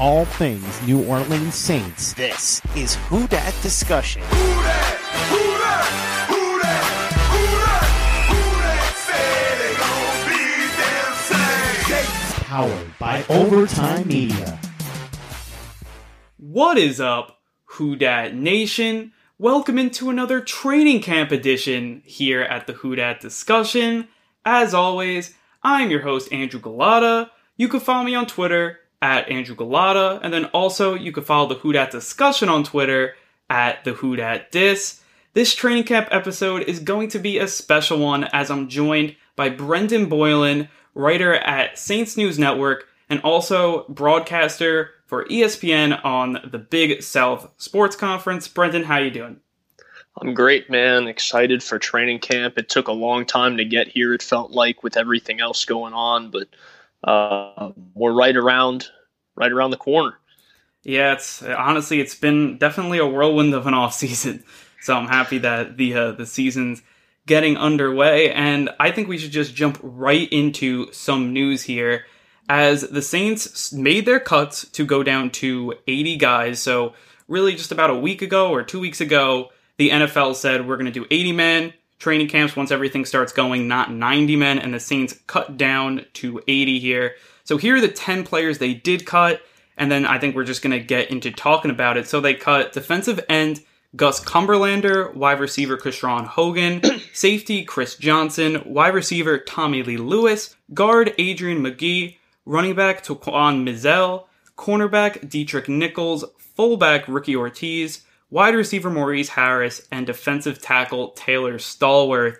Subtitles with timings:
[0.00, 2.14] All things New Orleans Saints.
[2.14, 4.22] This is Who Dat Discussion.
[12.46, 14.58] Powered by Overtime Media.
[16.38, 19.12] What is up, Who Dat Nation?
[19.38, 24.08] Welcome into another training camp edition here at the Who Dat Discussion.
[24.44, 27.28] As always, I'm your host, Andrew Gullotta.
[27.58, 31.48] You can follow me on Twitter at Andrew Gullotta, and then also you can follow
[31.48, 33.14] the Who Dat Discussion on Twitter
[33.50, 35.02] at the Who Dat Dis.
[35.34, 39.50] This training camp episode is going to be a special one as I'm joined by
[39.50, 47.02] Brendan Boylan, writer at Saints News Network, and also broadcaster for ESPN on the Big
[47.02, 48.46] South Sports Conference.
[48.46, 49.40] Brendan, how you doing?
[50.20, 51.08] I'm great, man.
[51.08, 52.58] Excited for training camp.
[52.58, 54.14] It took a long time to get here.
[54.14, 56.48] It felt like with everything else going on, but
[57.04, 58.88] uh, we're right around,
[59.34, 60.18] right around the corner.
[60.82, 64.44] Yeah, it's honestly it's been definitely a whirlwind of an off season.
[64.80, 66.82] So I'm happy that the uh, the season's
[67.26, 72.04] getting underway, and I think we should just jump right into some news here.
[72.48, 76.94] As the Saints made their cuts to go down to 80 guys, so
[77.28, 80.92] really just about a week ago or two weeks ago, the NFL said we're going
[80.92, 81.72] to do 80 men
[82.02, 86.42] training camps once everything starts going, not 90 men, and the Saints cut down to
[86.48, 87.14] 80 here.
[87.44, 89.40] So here are the 10 players they did cut,
[89.76, 92.08] and then I think we're just going to get into talking about it.
[92.08, 93.62] So they cut defensive end
[93.94, 96.82] Gus Cumberlander, wide receiver Krishawn Hogan,
[97.12, 104.24] safety Chris Johnson, wide receiver Tommy Lee Lewis, guard Adrian McGee, running back Taquan Mizzell,
[104.56, 112.38] cornerback Deatrick Nichols, fullback Ricky Ortiz, wide receiver Maurice Harris, and defensive tackle Taylor Stallworth.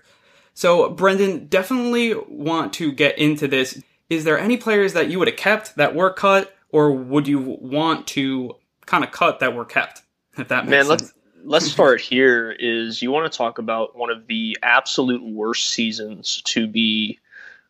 [0.55, 3.81] So, Brendan, definitely want to get into this.
[4.11, 7.39] Is there any players that you would have kept that were cut, or would you
[7.61, 10.03] want to kind of cut that were kept?
[10.37, 11.01] If that makes Man, sense.
[11.03, 11.13] let's
[11.45, 12.51] let's start here.
[12.59, 17.19] Is you want to talk about one of the absolute worst seasons to be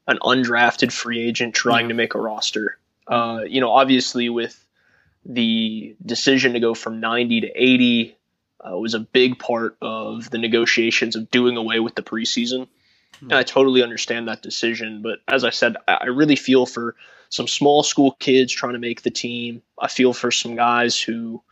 [0.08, 1.88] an undrafted free agent trying Yeah.
[1.88, 2.78] to make a roster.
[3.06, 4.58] Uh, you know, obviously with
[5.24, 8.16] the decision to go from 90 to 80
[8.60, 12.68] uh, was a big part of the negotiations of doing away with the preseason.
[13.20, 16.96] And I totally understand that decision, but as I said, I I really feel for
[17.28, 19.62] some small school kids trying to make the team.
[19.78, 21.42] I feel for some guys who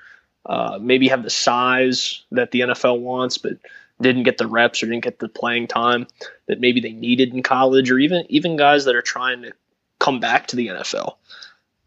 [0.44, 3.53] uh, maybe have the size that the NFL wants, but
[4.00, 6.06] didn't get the reps or didn't get the playing time
[6.47, 9.53] that maybe they needed in college, or even even guys that are trying to
[9.98, 11.16] come back to the NFL.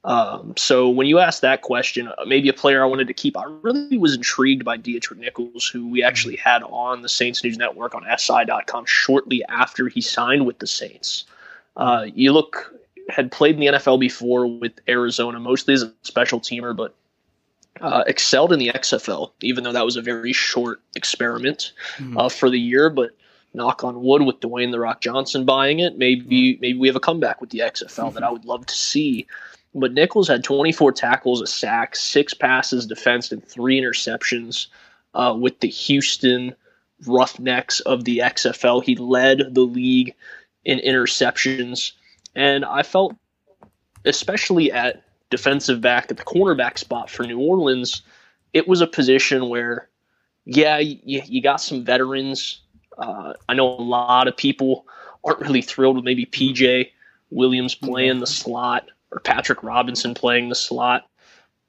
[0.05, 3.37] Um, so when you asked that question, uh, maybe a player I wanted to keep,
[3.37, 7.57] I really was intrigued by Deatrick Nichols, who we actually had on the Saints News
[7.57, 11.23] Network on SI.com shortly after he signed with the Saints.
[11.77, 12.73] Uh, you look
[13.09, 16.95] had played in the NFL before with Arizona, mostly as a special teamer, but
[17.81, 21.73] uh, excelled in the XFL, even though that was a very short experiment
[22.17, 22.89] uh, for the year.
[22.89, 23.11] But
[23.53, 27.01] knock on wood, with Dwayne the Rock Johnson buying it, maybe maybe we have a
[27.01, 29.27] comeback with the XFL that I would love to see.
[29.75, 34.67] But Nichols had 24 tackles, a sack, six passes defensed, and three interceptions
[35.13, 36.55] uh, with the Houston
[37.07, 38.83] Roughnecks of the XFL.
[38.83, 40.13] He led the league
[40.63, 41.93] in interceptions,
[42.35, 43.15] and I felt,
[44.05, 48.03] especially at defensive back at the cornerback spot for New Orleans,
[48.53, 49.89] it was a position where,
[50.45, 52.61] yeah, you, you got some veterans.
[52.97, 54.85] Uh, I know a lot of people
[55.23, 56.91] aren't really thrilled with maybe PJ
[57.31, 61.05] Williams playing the slot or Patrick Robinson playing the slot,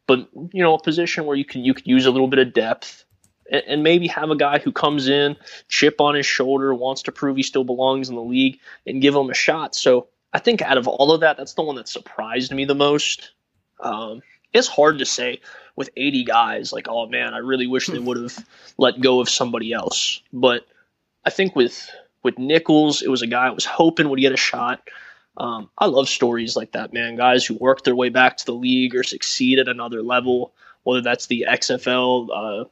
[0.07, 2.53] but you know a position where you can you could use a little bit of
[2.53, 3.05] depth
[3.51, 5.37] and, and maybe have a guy who comes in,
[5.69, 9.15] chip on his shoulder, wants to prove he still belongs in the league, and give
[9.15, 9.75] him a shot.
[9.75, 12.75] So I think out of all of that, that's the one that surprised me the
[12.75, 13.31] most.
[13.81, 15.41] Um, it's hard to say
[15.77, 18.47] with 80 guys, like, oh man, I really wish they would have
[18.79, 20.23] let go of somebody else.
[20.33, 20.67] But
[21.25, 21.91] I think with
[22.23, 24.81] with Nichols, it was a guy I was hoping would get a shot.
[25.37, 27.17] Um, I love stories like that, man.
[27.17, 30.53] Guys who work their way back to the league or succeed at another level,
[30.85, 32.65] whether that's the XFL, uh,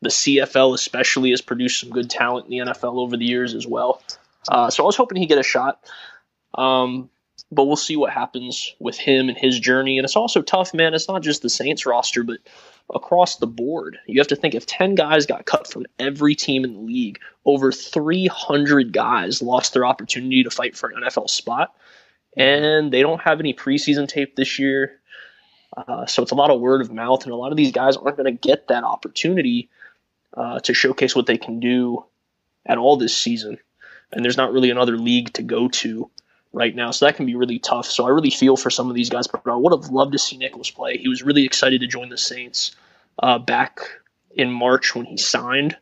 [0.00, 3.66] the CFL especially has produced some good talent in the NFL over the years as
[3.66, 4.02] well.
[4.48, 5.84] Uh, so I was hoping he'd get a shot.
[6.54, 7.10] Um,
[7.50, 9.98] but we'll see what happens with him and his journey.
[9.98, 10.94] And it's also tough, man.
[10.94, 12.38] It's not just the Saints roster, but
[12.94, 13.98] across the board.
[14.06, 17.20] You have to think if 10 guys got cut from every team in the league,
[17.44, 21.74] over 300 guys lost their opportunity to fight for an NFL spot.
[22.36, 25.00] And they don't have any preseason tape this year.
[25.76, 27.96] Uh, so it's a lot of word of mouth, and a lot of these guys
[27.96, 29.68] aren't going to get that opportunity
[30.36, 32.04] uh, to showcase what they can do
[32.66, 33.58] at all this season.
[34.12, 36.10] And there's not really another league to go to
[36.52, 36.92] right now.
[36.92, 37.86] So that can be really tough.
[37.86, 40.18] So I really feel for some of these guys, but I would have loved to
[40.18, 40.96] see Nicholas play.
[40.96, 42.76] He was really excited to join the Saints
[43.18, 43.80] uh, back
[44.30, 45.76] in March when he signed.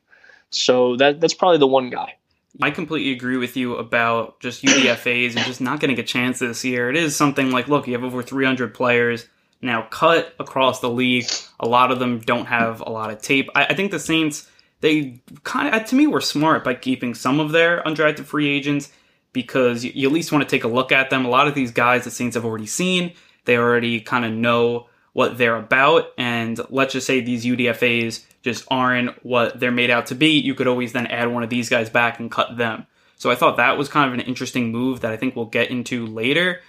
[0.50, 2.16] So that that's probably the one guy.
[2.60, 6.64] I completely agree with you about just UDFAs and just not getting a chance this
[6.64, 6.90] year.
[6.90, 9.26] It is something like, look, you have over 300 players
[9.62, 11.26] now cut across the league.
[11.60, 13.49] A lot of them don't have a lot of tape.
[13.54, 14.49] I, I think the Saints,
[14.81, 18.49] they kind of, uh, to me, were smart by keeping some of their undrafted free
[18.49, 18.93] agents
[19.32, 21.25] because you, you at least want to take a look at them.
[21.25, 23.12] A lot of these guys the Saints have already seen,
[23.44, 26.12] they already kind of know what they're about.
[26.19, 30.38] And let's just say these UDFAs just aren't what they're made out to be.
[30.38, 32.86] You could always then add one of these guys back and cut them.
[33.16, 35.70] So I thought that was kind of an interesting move that I think we'll get
[35.70, 36.60] into later.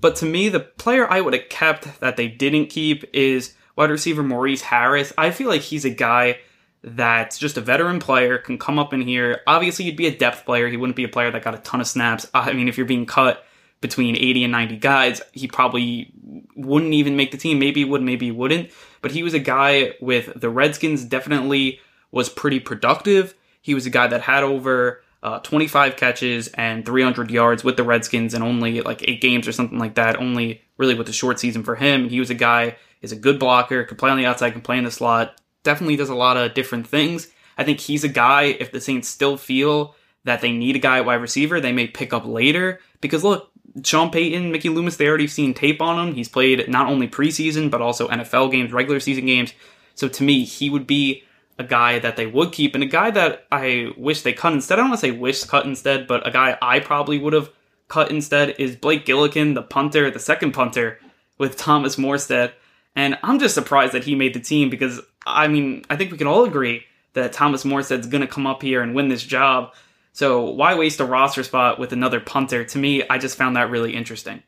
[0.00, 3.90] But to me, the player I would have kept that they didn't keep is wide
[3.90, 5.12] receiver Maurice Harris.
[5.16, 6.38] I feel like he's a guy
[6.84, 9.40] that's just a veteran player, can come up in here.
[9.46, 10.68] Obviously, he'd be a depth player.
[10.68, 12.26] He wouldn't be a player that got a ton of snaps.
[12.34, 13.44] I mean, if you're being cut
[13.80, 16.12] between 80 and 90 guys, he probably
[16.56, 17.58] wouldn't even make the team.
[17.58, 18.70] Maybe he would, maybe he wouldn't.
[19.02, 23.34] But he was a guy with the Redskins, definitely was pretty productive.
[23.60, 27.84] He was a guy that had over uh, 25 catches and 300 yards with the
[27.84, 30.18] Redskins in only like eight games or something like that.
[30.18, 32.08] Only really with the short season for him.
[32.08, 34.78] He was a guy is a good blocker, can play on the outside, can play
[34.78, 37.28] in the slot, definitely does a lot of different things.
[37.58, 39.94] I think he's a guy, if the Saints still feel
[40.24, 42.80] that they need a guy at wide receiver, they may pick up later.
[43.00, 43.50] Because look,
[43.84, 46.14] Sean Payton, Mickey Loomis, they already seen tape on him.
[46.14, 49.54] He's played not only preseason, but also NFL games, regular season games.
[49.94, 51.24] So to me, he would be
[51.58, 54.74] a guy that they would keep and a guy that I wish they cut instead.
[54.74, 57.50] I don't want to say wish cut instead, but a guy I probably would have
[57.88, 60.98] cut instead is Blake Gillikin, the punter, the second punter
[61.38, 62.52] with Thomas Morstead.
[62.94, 66.18] And I'm just surprised that he made the team because I mean, I think we
[66.18, 66.84] can all agree
[67.14, 69.72] that Thomas Morstead's going to come up here and win this job.
[70.12, 72.64] So why waste a roster spot with another punter?
[72.64, 74.42] To me, I just found that really interesting.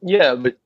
[0.00, 0.56] Yeah, but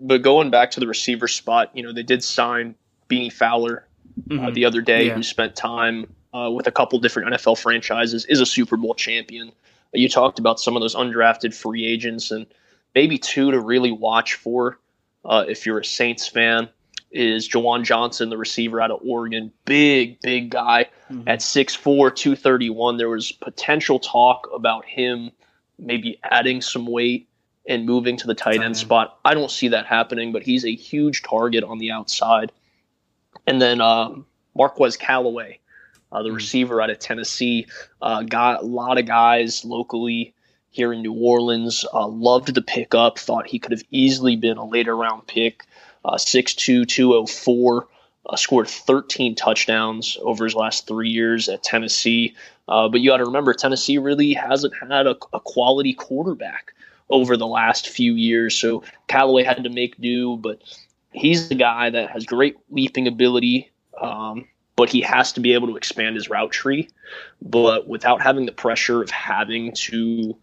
[0.00, 2.74] but going back to the receiver spot, you know, they did sign
[3.08, 3.86] Bennie Fowler
[4.30, 4.46] uh, mm-hmm.
[4.46, 5.14] uh, the other day, yeah.
[5.14, 9.52] who spent time uh, with a couple different NFL franchises, is a Super Bowl champion.
[9.92, 12.46] You talked about some of those undrafted free agents, and
[12.94, 14.78] maybe two to really watch for
[15.24, 16.68] uh, if you're a Saints fan
[17.12, 19.52] is Juwan Johnson, the receiver out of Oregon.
[19.64, 21.28] Big, big guy mm-hmm.
[21.28, 22.96] at 6'4, 231.
[22.96, 25.30] There was potential talk about him
[25.78, 27.28] maybe adding some weight
[27.68, 29.18] and moving to the tight end spot.
[29.24, 32.52] I don't see that happening, but he's a huge target on the outside.
[33.46, 34.14] And then uh,
[34.56, 35.60] Marquez Callaway,
[36.10, 36.36] uh, the mm-hmm.
[36.36, 37.66] receiver out of Tennessee,
[38.00, 40.34] uh, got a lot of guys locally
[40.70, 41.84] here in New Orleans.
[41.92, 45.64] Uh, loved the pickup, thought he could have easily been a later round pick
[46.04, 47.88] uh, 6'2", 204,
[48.26, 52.34] uh, scored 13 touchdowns over his last three years at Tennessee.
[52.68, 56.72] Uh, but you got to remember, Tennessee really hasn't had a, a, quality quarterback
[57.10, 58.54] over the last few years.
[58.54, 60.62] So Callaway had to make do, but
[61.12, 63.70] he's the guy that has great leaping ability.
[64.00, 66.88] Um, but he has to be able to expand his route tree,
[67.40, 70.36] but without having the pressure of having to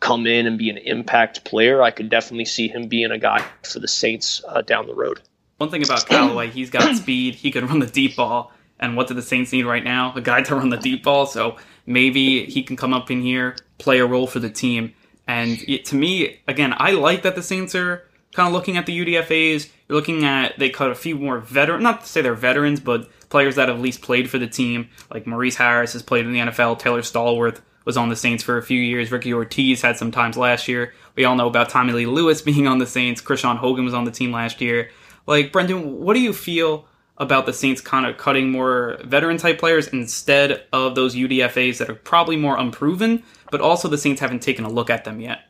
[0.00, 3.44] come in and be an impact player, I could definitely see him being a guy
[3.62, 5.20] for the Saints uh, down the road.
[5.56, 7.34] One thing about Callaway, he's got speed.
[7.34, 8.52] He can run the deep ball.
[8.78, 10.12] And what do the Saints need right now?
[10.14, 11.26] A guy to run the deep ball.
[11.26, 14.94] So maybe he can come up in here, play a role for the team.
[15.26, 18.86] And it, to me, again, I like that the Saints are kind of looking at
[18.86, 19.68] the UDFAs.
[19.88, 23.08] You're looking at they cut a few more veteran, not to say they're veterans, but
[23.28, 24.88] players that have at least played for the team.
[25.12, 26.78] Like Maurice Harris has played in the NFL.
[26.78, 29.10] Taylor Stallworth was on the Saints for a few years.
[29.10, 30.92] Ricky Ortiz had some times last year.
[31.16, 33.22] We all know about Tommy Lee Lewis being on the Saints.
[33.22, 34.90] Krishawn Hogan was on the team last year.
[35.26, 39.58] Like, Brendan, what do you feel about the Saints kind of cutting more veteran type
[39.58, 44.42] players instead of those UDFAs that are probably more unproven, but also the Saints haven't
[44.42, 45.40] taken a look at them yet?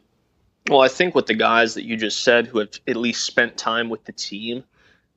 [0.71, 3.57] Well, I think with the guys that you just said who have at least spent
[3.57, 4.63] time with the team,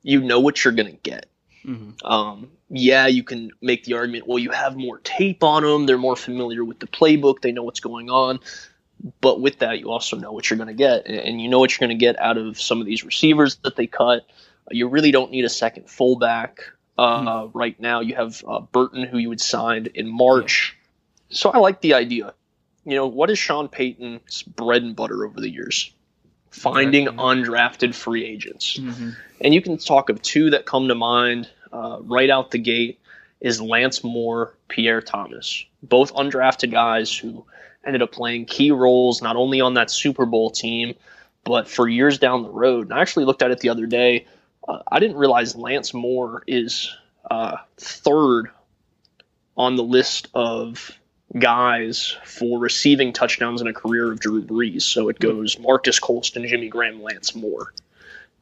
[0.01, 1.27] you know what you're going to get.
[1.63, 2.03] Mm-hmm.
[2.03, 5.85] Um, yeah, you can make the argument, well, you have more tape on them.
[5.85, 7.41] They're more familiar with the playbook.
[7.41, 8.39] They know what's going on.
[9.19, 11.05] But with that, you also know what you're going to get.
[11.05, 13.75] And you know what you're going to get out of some of these receivers that
[13.75, 14.25] they cut.
[14.69, 16.59] You really don't need a second fullback.
[16.97, 17.57] Uh, mm-hmm.
[17.57, 20.77] Right now, you have uh, Burton, who you had signed in March.
[21.29, 21.35] Yeah.
[21.35, 22.33] So I like the idea.
[22.85, 25.93] You know, what is Sean Payton's bread and butter over the years?
[26.51, 28.77] finding undrafted free agents.
[28.77, 29.15] Mhm.
[29.39, 32.99] And you can talk of two that come to mind uh, right out the gate
[33.39, 37.45] is Lance Moore, Pierre Thomas, both undrafted guys who
[37.85, 40.93] ended up playing key roles not only on that Super Bowl team,
[41.43, 42.87] but for years down the road.
[42.87, 44.27] And I actually looked at it the other day.
[44.67, 46.95] Uh, I didn't realize Lance Moore is
[47.29, 48.51] uh, third
[49.57, 50.91] on the list of
[51.37, 54.83] guys for receiving touchdowns in a career of Drew Brees.
[54.83, 57.73] So it goes Marques Colston, Jimmy Graham, Lance Moore.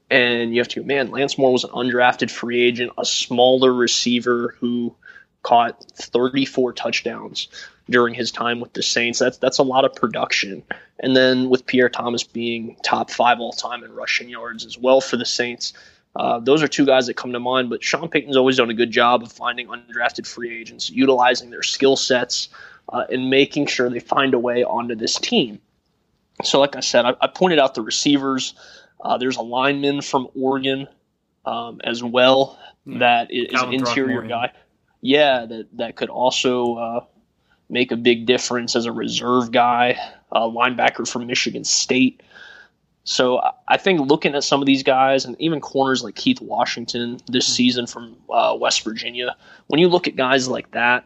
[0.09, 4.55] And you have to, man, Lance Moore was an undrafted free agent, a smaller receiver
[4.59, 4.95] who
[5.43, 7.47] caught 34 touchdowns
[7.89, 9.19] during his time with the Saints.
[9.19, 10.63] That's that's a lot of production.
[10.99, 14.99] And then with Pierre Thomas being top five all time in rushing yards as well
[14.99, 15.73] for the Saints,
[16.15, 17.69] uh, those are two guys that come to mind.
[17.69, 21.63] But Sean Payton's always done a good job of finding undrafted free agents, utilizing their
[21.63, 22.49] skill sets,
[22.89, 25.59] uh, and making sure they find a way onto this team.
[26.43, 28.53] So, like I said, I, I pointed out the receivers.
[29.01, 30.87] Uh, there's a lineman from Oregon
[31.45, 34.51] um, as well that is, is an interior guy.
[35.01, 37.05] Yeah, that that could also uh,
[37.69, 39.97] make a big difference as a reserve guy,
[40.31, 42.21] a linebacker from Michigan State.
[43.05, 46.41] So I- I think looking at some of these guys and even corners like Keith
[46.41, 49.35] Washington this season from uh, West Virginia,
[49.67, 51.05] when you look at guys like that,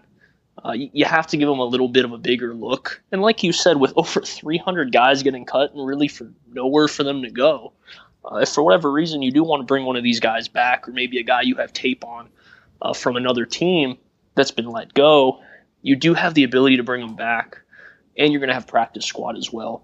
[0.64, 3.02] uh, you, have to give them a little bit of a bigger look.
[3.12, 7.04] And like you said, with over 300 guys getting cut and really for nowhere for
[7.04, 7.74] them to go,
[8.26, 10.88] uh, if for whatever reason you do want to bring one of these guys back,
[10.88, 12.30] or maybe a guy you have tape on
[12.82, 13.98] uh, from another team
[14.36, 15.40] that's been let go,
[15.82, 17.60] you do have the ability to bring them back,
[18.18, 19.84] and you're going to have practice squad as well.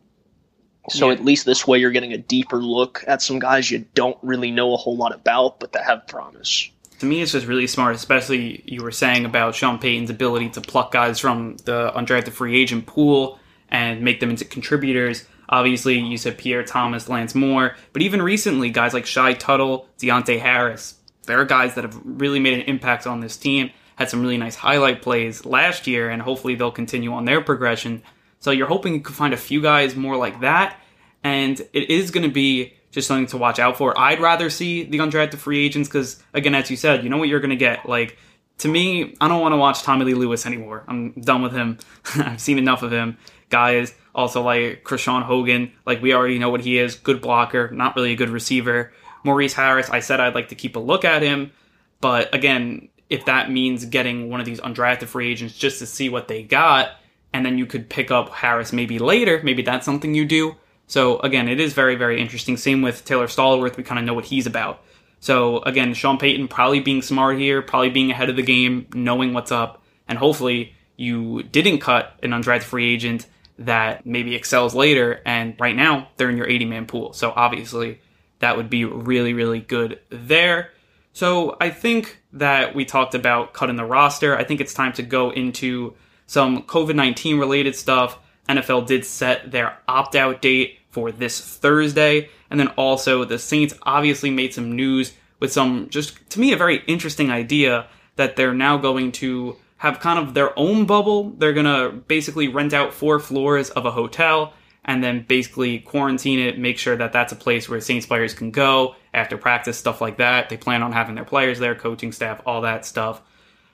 [0.90, 1.14] So Yeah.
[1.14, 4.52] at least this way, you're getting a deeper look at some guys you don't really
[4.52, 6.70] know a whole lot about, but that have promise.
[7.00, 10.62] To me, it's just really smart, especially you were saying about Sean Payton's ability to
[10.62, 13.40] pluck guys from the undrafted free agent pool
[13.70, 15.26] and make them into contributors.
[15.48, 20.40] Obviously, you said Pierre Thomas, Lance Moore, but even recently, guys like Shy Tuttle, Deonte
[20.40, 24.38] Harris, they're guys that have really made an impact on this team, had some really
[24.38, 28.04] nice highlight plays last year, and hopefully they'll continue on their progression.
[28.42, 30.78] So you're hoping you can find a few guys more like that,
[31.24, 33.98] and it is going to be just something to watch out for.
[33.98, 37.30] I'd rather see the undrafted free agents because, again, as you said, you know what
[37.30, 37.88] you're going to get.
[37.88, 38.18] Like,
[38.60, 40.84] to me, I don't want to watch Tommy Lee Lewis anymore.
[40.88, 41.78] I'm done with him.
[42.16, 43.18] I've seen enough of him.
[43.50, 46.96] Guys, also like Krishawn Hogan, like we already know what he is.
[46.96, 48.92] Good blocker, not really a good receiver.
[49.24, 51.52] Maurice Harris, I said I'd like to keep a look at him,
[52.00, 56.10] but again, if that means getting one of these undrafted free agents just to see
[56.10, 56.92] what they got,
[57.34, 60.56] and then you could pick up Harris maybe later, maybe that's something you do.
[60.90, 62.58] So again, it is very, very interesting.
[62.58, 64.84] Same with Taylor Stallworth, we kind of know what he's about.
[65.20, 69.34] So again, Sean Payton probably being smart here, probably being ahead of the game, knowing
[69.34, 73.28] what's up, and hopefully you didn't cut an undrafted free agent
[73.60, 75.22] that maybe excels later.
[75.26, 77.14] And right now they're in your 80 man pool.
[77.14, 78.02] So obviously
[78.40, 80.72] that would be really, really good there.
[81.14, 84.36] So I think that we talked about cutting the roster.
[84.36, 85.94] I think it's time to go into
[86.26, 88.18] some COVID 19 related stuff.
[88.48, 92.30] NFL did set their opt out date for this Thursday.
[92.50, 96.58] And then also, the Saints obviously made some news with some, just to me, a
[96.58, 101.32] very interesting idea that they're now going to have kind of their own bubble.
[101.32, 104.54] They're going to basically rent out four floors of a hotel
[104.86, 108.50] and then basically quarantine it, make sure that that's a place where Saints players can
[108.52, 110.50] go after practice, stuff like that.
[110.50, 113.22] They plan on having their players there, coaching staff, all that stuff.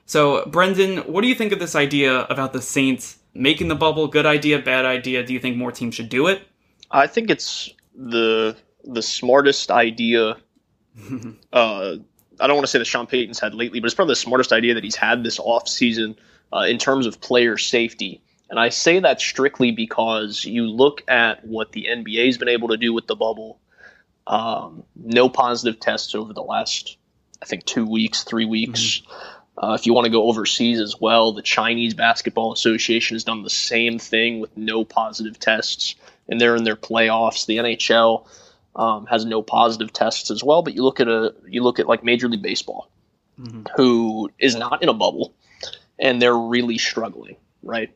[0.04, 4.06] So, Brendan, what do you think of this idea about the Saints making the bubble?
[4.08, 5.24] Good idea, bad idea?
[5.24, 6.42] Do you think more teams should do it?
[6.90, 10.36] I think it's the the smartest idea.
[11.52, 11.96] uh,
[12.38, 14.52] I don't want to say that Sean Payton's had lately, but it's probably the smartest
[14.52, 16.16] idea that he's had this offseason
[16.52, 18.22] uh, in terms of player safety.
[18.48, 22.76] And I say that strictly because you look at what the NBA's been able to
[22.76, 23.58] do with the bubble.
[24.26, 26.96] Um, no positive tests over the last,
[27.42, 29.02] I think, two weeks, three weeks.
[29.58, 33.42] Uh, if you want to go overseas as well, the Chinese Basketball Association has done
[33.42, 35.94] the same thing with no positive tests,
[36.28, 37.46] and they're in their playoffs.
[37.46, 38.26] The NHL
[38.74, 40.62] um, has no positive tests as well.
[40.62, 42.90] But you look at a you look at like Major League Baseball,
[43.76, 45.34] who is not in a bubble,
[45.98, 47.94] and they're really struggling, right?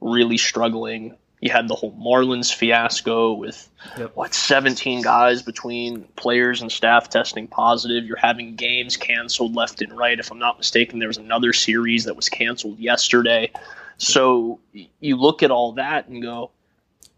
[0.00, 1.16] Really struggling.
[1.40, 4.12] You had the whole Marlins fiasco with Yep.
[4.14, 8.04] what 17 guys between players and staff testing positive.
[8.04, 10.18] You're having games canceled left and right.
[10.20, 13.50] If I'm not mistaken, there was another series that was canceled yesterday.
[13.98, 14.60] So
[15.00, 16.52] you look at all that and go,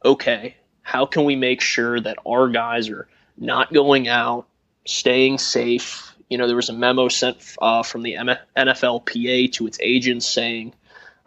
[0.04, 4.46] okay, how can we make sure that our guys are not going out,
[4.84, 6.14] staying safe?
[6.28, 8.16] You know, there was a memo sent uh, from the
[8.56, 10.74] NFLPA to its agents saying,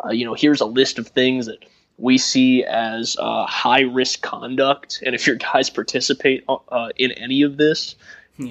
[0.04, 1.66] uh, you know, here's a list of things that
[1.98, 5.02] we see as uh, high risk conduct.
[5.06, 7.96] And if your guys participate uh, in any of this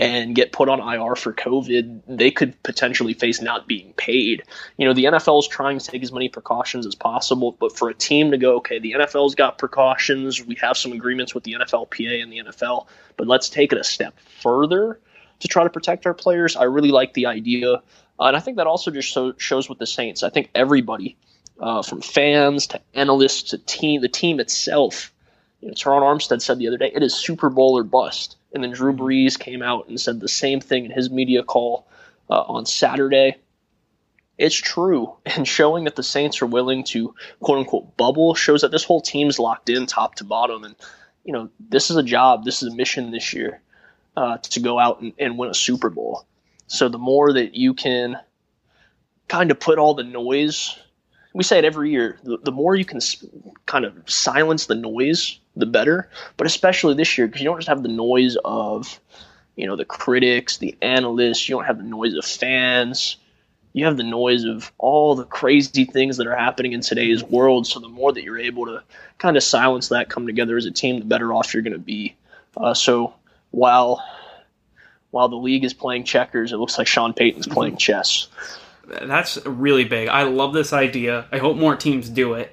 [0.00, 4.43] and get put on IR for COVID, they could potentially face not being paid.
[4.76, 7.88] You know, the NFL is trying to take as many precautions as possible, but for
[7.88, 11.55] a team to go, okay, the NFL's got precautions, we have some agreements with the
[11.55, 15.00] NFLPA and the NFL, but let's take it a step further
[15.40, 16.57] to try to protect our players.
[16.57, 17.75] I really like the idea.
[17.75, 17.81] Uh,
[18.19, 20.23] and I think that also just so, shows with the Saints.
[20.23, 21.16] I think everybody
[21.61, 25.12] uh, from fans to analysts to team, the team itself.
[25.61, 28.37] You know, Terron Armstead said the other day, it is Super Bowl or bust.
[28.57, 31.87] And then Drew Brees came out and said the same thing in his media call
[32.29, 33.37] uh, on Saturday.
[34.39, 35.15] It's true.
[35.27, 39.01] And showing that the Saints are willing to quote unquote bubble shows that this whole
[39.01, 40.65] team's locked in top to bottom.
[40.65, 40.75] And,
[41.25, 43.61] you know, this is a job, this is a mission this year
[44.17, 46.27] uh, to go out and, and win a Super Bowl.
[46.67, 48.17] So the more that you can
[49.29, 50.77] kind of put all the noise
[51.37, 52.19] we say it every year.
[52.23, 52.99] The, the more you can
[53.67, 56.09] kind of silence the noise, the better.
[56.37, 59.01] But especially this year, because you don't just have the noise of,
[59.57, 61.49] you know, the critics, the analysts.
[61.49, 63.17] You don't have the noise of fans.
[63.73, 67.67] You have the noise of all the crazy things that are happening in today's world.
[67.67, 68.83] So the more that you're able to
[69.19, 71.79] kind of silence that, come together as a team, the better off you're going to
[71.79, 72.17] be.
[72.57, 73.15] Uh, so
[73.51, 74.03] while
[75.11, 78.29] while the league is playing checkers, it looks like Sean Payton's playing chess
[78.87, 80.09] that's really big.
[80.09, 81.27] I love this idea.
[81.33, 82.53] I hope more teams do it.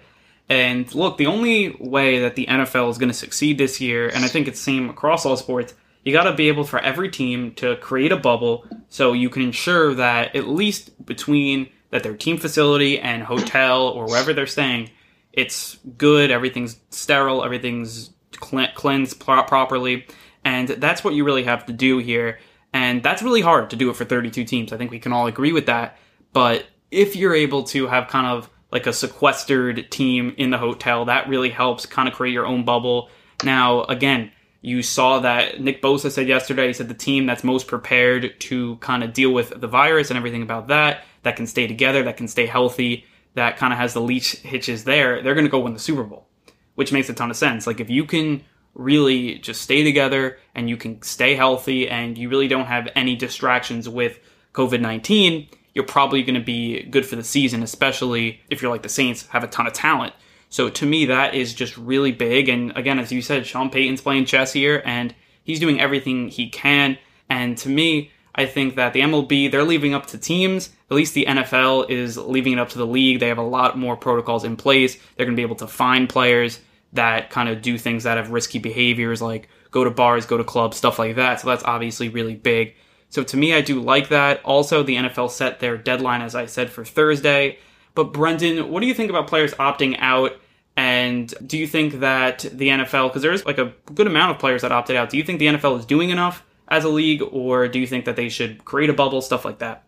[0.53, 4.23] And look, the only way that the NFL is going to succeed this year, and
[4.23, 7.09] I think it's the same across all sports, you got to be able for every
[7.09, 12.15] team to create a bubble so you can ensure that at least between that their
[12.15, 14.91] team facility and hotel or wherever they're staying,
[15.31, 20.05] it's good, everything's sterile, everything's cleansed properly,
[20.45, 22.37] and that's what you really have to do here.
[22.73, 24.71] And that's really hard to do it for 32 teams.
[24.71, 25.97] I think we can all agree with that.
[26.31, 31.05] But if you're able to have kind of like a sequestered team in the hotel,
[31.05, 33.09] that really helps kind of create your own bubble.
[33.43, 37.67] Now, again, you saw that Nick Bosa said yesterday, he said the team that's most
[37.67, 41.67] prepared to kind of deal with the virus and everything about that, that can stay
[41.67, 45.45] together, that can stay healthy, that kind of has the leash hitches there, they're going
[45.45, 46.27] to go win the Super Bowl,
[46.73, 47.67] which makes a ton of sense.
[47.67, 48.43] Like if you can
[48.73, 53.15] really just stay together and you can stay healthy and you really don't have any
[53.15, 54.19] distractions with
[54.53, 58.83] COVID 19, you're probably going to be good for the season, especially if you're like
[58.83, 60.13] the Saints, have a ton of talent.
[60.49, 62.47] So to me, that is just really big.
[62.47, 66.49] And again, as you said, Sean Payton's playing chess here and he's doing everything he
[66.49, 66.97] can.
[67.27, 70.69] And to me, I think that the MLB, they're leaving up to teams.
[70.91, 73.19] At least the NFL is leaving it up to the league.
[73.19, 74.97] They have a lot more protocols in place.
[75.15, 76.59] They're going to be able to find players
[76.93, 80.43] that kind of do things that have risky behaviors, like go to bars, go to
[80.43, 81.41] clubs, stuff like that.
[81.41, 82.75] So that's obviously really big.
[83.13, 84.43] So to me, I do like that.
[84.43, 87.59] Also, the NFL set their deadline, as I said, for Thursday.
[87.93, 90.31] But Brendan, what do you think about players opting out?
[90.75, 94.63] And do you think that the NFL, because there's like a good amount of players
[94.63, 97.67] that opted out, do you think the NFL is doing enough as a league, or
[97.67, 99.83] do you think that they should create a bubble, stuff like that?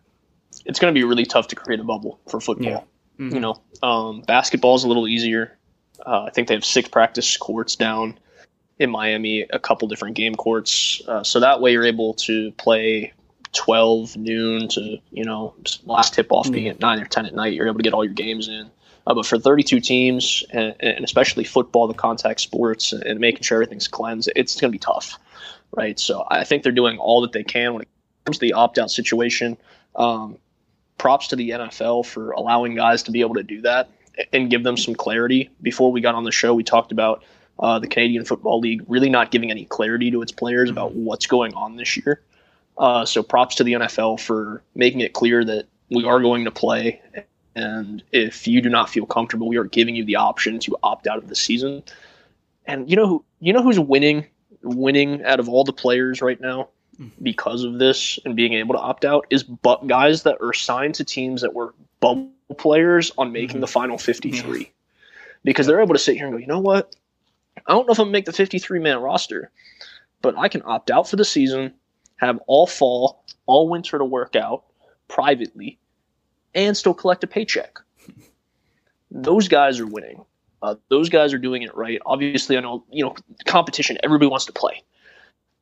[0.64, 2.70] It's going to be really tough to create a bubble for football.
[2.70, 2.80] Yeah.
[3.18, 3.34] Mm-hmm.
[3.34, 5.58] You know, um, basketball is a little easier.
[6.06, 8.20] Uh, I think they have six practice courts down
[8.78, 11.02] in Miami, a couple different game courts.
[11.08, 13.12] Uh, so that way you're able to play
[13.52, 15.54] 12 noon to, you know,
[15.84, 17.54] last tip off being at 9 or 10 at night.
[17.54, 18.70] You're able to get all your games in.
[19.06, 23.56] Uh, but for 32 teams, and, and, especially football, the contact sports, and making sure
[23.56, 25.16] everything's cleansed, it's going to be tough,
[25.72, 25.98] right?
[25.98, 27.88] So I think they're doing all that they can when it
[28.24, 29.56] comes to the opt out situation.
[29.94, 30.38] Um,
[30.98, 33.90] props to the NFL for allowing guys to be able to do that
[34.32, 35.50] and give them some clarity.
[35.62, 37.22] Before we got on the show, we talked about
[37.58, 41.04] uh, the Canadian Football League really not giving any clarity to its players about mm-hmm.
[41.04, 42.22] what's going on this year.
[42.78, 46.50] Uh, so props to the NFL for making it clear that we are going to
[46.50, 47.00] play.
[47.54, 51.06] And if you do not feel comfortable, we are giving you the option to opt
[51.06, 51.82] out of the season.
[52.66, 54.26] And you know who you know who's winning
[54.62, 56.68] winning out of all the players right now
[57.22, 60.94] because of this and being able to opt out is but guys that are signed
[60.96, 63.60] to teams that were bubble players on making mm-hmm.
[63.60, 64.72] the final 53
[65.44, 66.96] because they're able to sit here and go you know what
[67.66, 69.50] I don't know if I'm gonna make the 53 man roster,
[70.22, 71.72] but I can opt out for the season,
[72.16, 74.64] have all fall, all winter to work out
[75.08, 75.78] privately,
[76.54, 77.78] and still collect a paycheck.
[79.10, 80.24] Those guys are winning.
[80.62, 82.00] Uh, those guys are doing it right.
[82.06, 83.14] Obviously, I know you know
[83.46, 83.98] competition.
[84.02, 84.82] Everybody wants to play,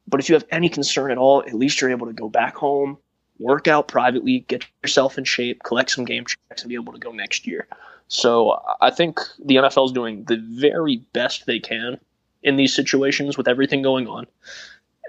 [0.09, 2.55] but if you have any concern at all, at least you're able to go back
[2.57, 2.97] home,
[3.39, 6.99] work out privately, get yourself in shape, collect some game checks, and be able to
[6.99, 7.67] go next year.
[8.09, 11.99] So I think the NFL is doing the very best they can
[12.43, 14.27] in these situations with everything going on,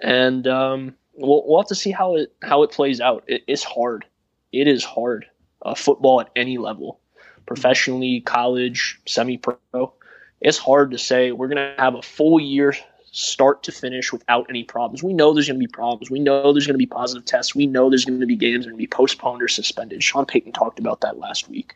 [0.01, 3.23] and um, we'll, we'll have to see how it how it plays out.
[3.27, 4.05] It, it's hard.
[4.51, 5.25] It is hard.
[5.61, 6.99] Uh, football at any level,
[7.47, 9.93] professionally, college, semi-pro.
[10.41, 12.75] it's hard to say we're going to have a full year
[13.11, 15.01] start to finish without any problems.
[15.01, 16.11] We know there's going to be problems.
[16.11, 17.55] We know there's going to be positive tests.
[17.55, 20.03] We know there's going to be games going to be postponed or suspended.
[20.03, 21.75] Sean Payton talked about that last week.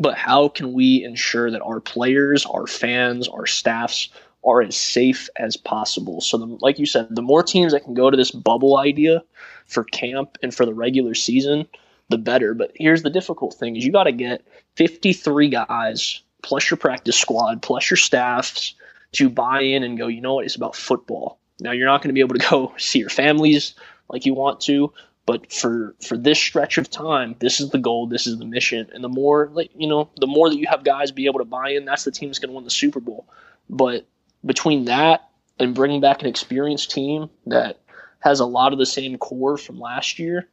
[0.00, 4.08] But how can we ensure that our players, our fans, our staffs
[4.44, 6.20] are as safe as possible?
[6.20, 9.22] So, the, like you said, the more teams that can go to this bubble idea
[9.66, 11.66] for camp and for the regular season,
[12.08, 12.54] the better.
[12.54, 14.46] But here's the difficult thing: is you got to get
[14.76, 18.74] 53 guys plus your practice squad, plus your staffs
[19.12, 21.38] to buy in and go, you know what, it's about football.
[21.60, 23.74] Now you're not going to be able to go see your families
[24.08, 24.92] like you want to,
[25.26, 28.88] but for for this stretch of time, this is the goal, this is the mission,
[28.92, 31.44] and the more like you know, the more that you have guys be able to
[31.44, 33.26] buy in, that's the team that's going to win the Super Bowl.
[33.68, 34.06] But
[34.48, 35.28] between that
[35.60, 37.78] and bringing back an experienced team that
[38.20, 40.48] has a lot of the same core from last year,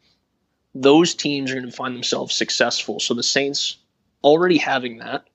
[0.75, 2.99] those teams are going to find themselves successful.
[2.99, 3.77] So the Saints
[4.23, 5.25] already having that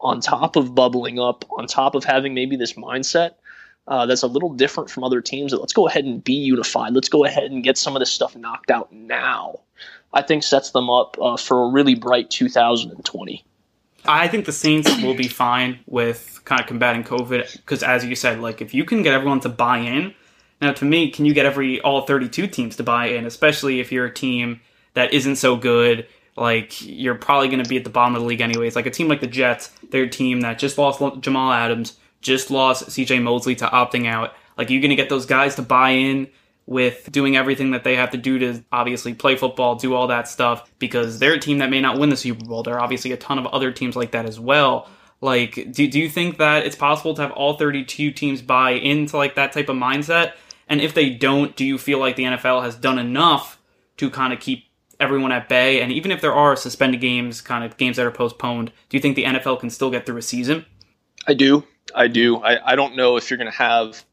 [0.00, 3.32] on top of bubbling up, on top of having maybe this mindset
[3.88, 6.94] uh, that's a little different from other teams, that let's go ahead and be unified.
[6.94, 9.60] Let's go ahead and get some of this stuff knocked out now.
[10.12, 13.44] I think sets them up uh, for a really bright 2020.
[14.06, 18.14] I think the Saints will be fine with kind of combating COVID because, as you
[18.14, 20.14] said, like if you can get everyone to buy in.
[20.60, 23.90] Now, to me, can you get every all 32 teams to buy in, especially if
[23.92, 24.60] you're a team
[24.94, 28.28] that isn't so good like you're probably going to be at the bottom of the
[28.28, 28.74] league anyways.
[28.74, 32.50] Like a team like the Jets, they're a team that just lost Jamal Adams, just
[32.50, 34.34] lost CJ Mosley to opting out.
[34.58, 36.28] Like you're going to get those guys to buy in
[36.66, 40.28] with doing everything that they have to do to obviously play football, do all that
[40.28, 42.62] stuff because they're a team that may not win the Super Bowl.
[42.62, 44.88] There are obviously a ton of other teams like that as well.
[45.20, 49.16] Like, do, do you think that it's possible to have all 32 teams buy into
[49.16, 50.34] like that type of mindset?
[50.68, 53.60] And if they don't, do you feel like the NFL has done enough
[53.98, 54.64] to kind of keep
[54.98, 55.82] everyone at bay?
[55.82, 59.00] And even if there are suspended games, kind of games that are postponed, do you
[59.00, 60.64] think the NFL can still get through a season?
[61.26, 61.64] I do.
[61.94, 62.38] I do.
[62.38, 64.04] I, I don't know if you're going to have.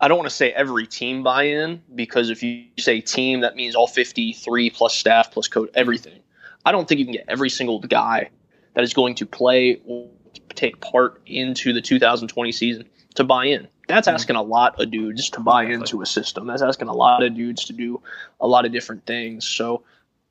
[0.00, 3.56] I don't want to say every team buy in because if you say team, that
[3.56, 6.20] means all 53 plus staff plus code, everything.
[6.64, 8.30] I don't think you can get every single guy
[8.74, 10.08] that is going to play or
[10.54, 13.68] take part into the 2020 season to buy in.
[13.88, 14.14] That's mm-hmm.
[14.14, 16.46] asking a lot of dudes to buy into a system.
[16.46, 18.02] That's asking a lot of dudes to do
[18.40, 19.46] a lot of different things.
[19.46, 19.84] So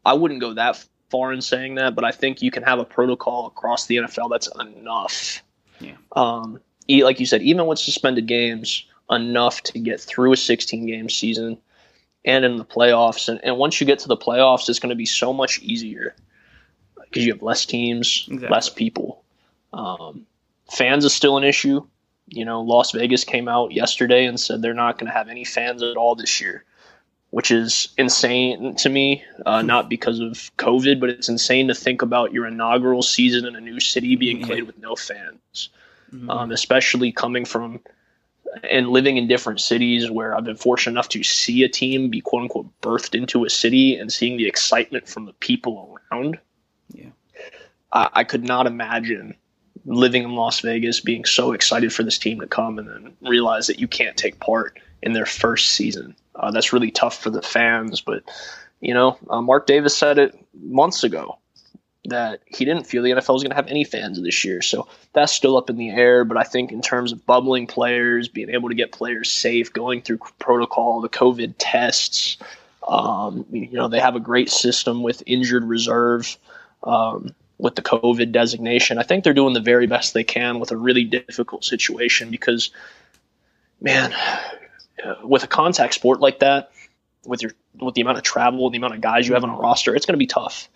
[0.06, 2.86] I wouldn't go that far in saying that, but I think you can have a
[2.86, 5.42] protocol across the NFL that's enough.
[5.80, 5.96] Yeah.
[6.12, 11.10] Um, like you said, even with suspended games, enough to get through a 16 game
[11.10, 11.58] season
[12.24, 13.30] and in the playoffs.
[13.30, 16.16] And, and once you get to the playoffs, it's going to be so much easier
[17.04, 18.50] because you have less teams, exactly.
[18.50, 19.24] less people.
[19.74, 20.26] Um,
[20.72, 21.86] fans is still an issue.
[22.28, 25.46] You know, Las Vegas came out yesterday and said they're not going to have any
[25.46, 26.66] fans at all this year
[27.36, 29.22] which is insane to me.
[29.46, 29.68] Uh, hmm.
[29.68, 33.60] not because of COVID, but it's insane to think about your inaugural season in a
[33.60, 35.68] new city being played with no fans,
[36.14, 36.30] mm-hmm.
[36.30, 37.82] um, especially coming from
[38.64, 42.22] and living in different cities where I've been fortunate enough to see a team be
[42.22, 46.40] quote unquote birthed into a city and seeing the excitement from the people around.
[46.90, 47.10] Yeah,
[47.92, 49.36] I, I could not imagine
[49.86, 53.68] living in Las Vegas being so excited for this team to come and then realize
[53.68, 56.16] that you can't take part in their first season.
[56.36, 58.02] Uh, that's really tough for the fans.
[58.02, 58.24] But,
[58.82, 61.38] you know, uh, Mark Davis said it months ago
[62.06, 64.62] that he didn't feel the NFL was going to have any fans this year.
[64.62, 66.24] So that's still up in the air.
[66.26, 70.02] But I think in terms of bubbling players, being able to get players safe, going
[70.02, 72.38] through protocol, the COVID tests,
[72.88, 76.38] um, you know, they have a great system with injured reserve.
[76.84, 80.72] Um, with the COVID designation, I think they're doing the very best they can with
[80.72, 82.70] a really difficult situation because,
[83.80, 84.14] man,
[85.24, 86.72] with a contact sport like that,
[87.26, 89.50] with your with the amount of travel, and the amount of guys you have on
[89.50, 90.70] a roster, it's going to be tough.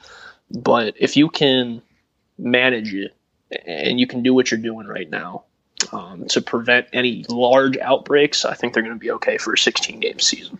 [0.52, 1.82] But if you can
[2.38, 3.16] manage it
[3.66, 5.44] and you can do what you're doing right now
[5.92, 9.58] um, to prevent any large outbreaks, I think they're going to be okay for a
[9.58, 10.60] 16 game season.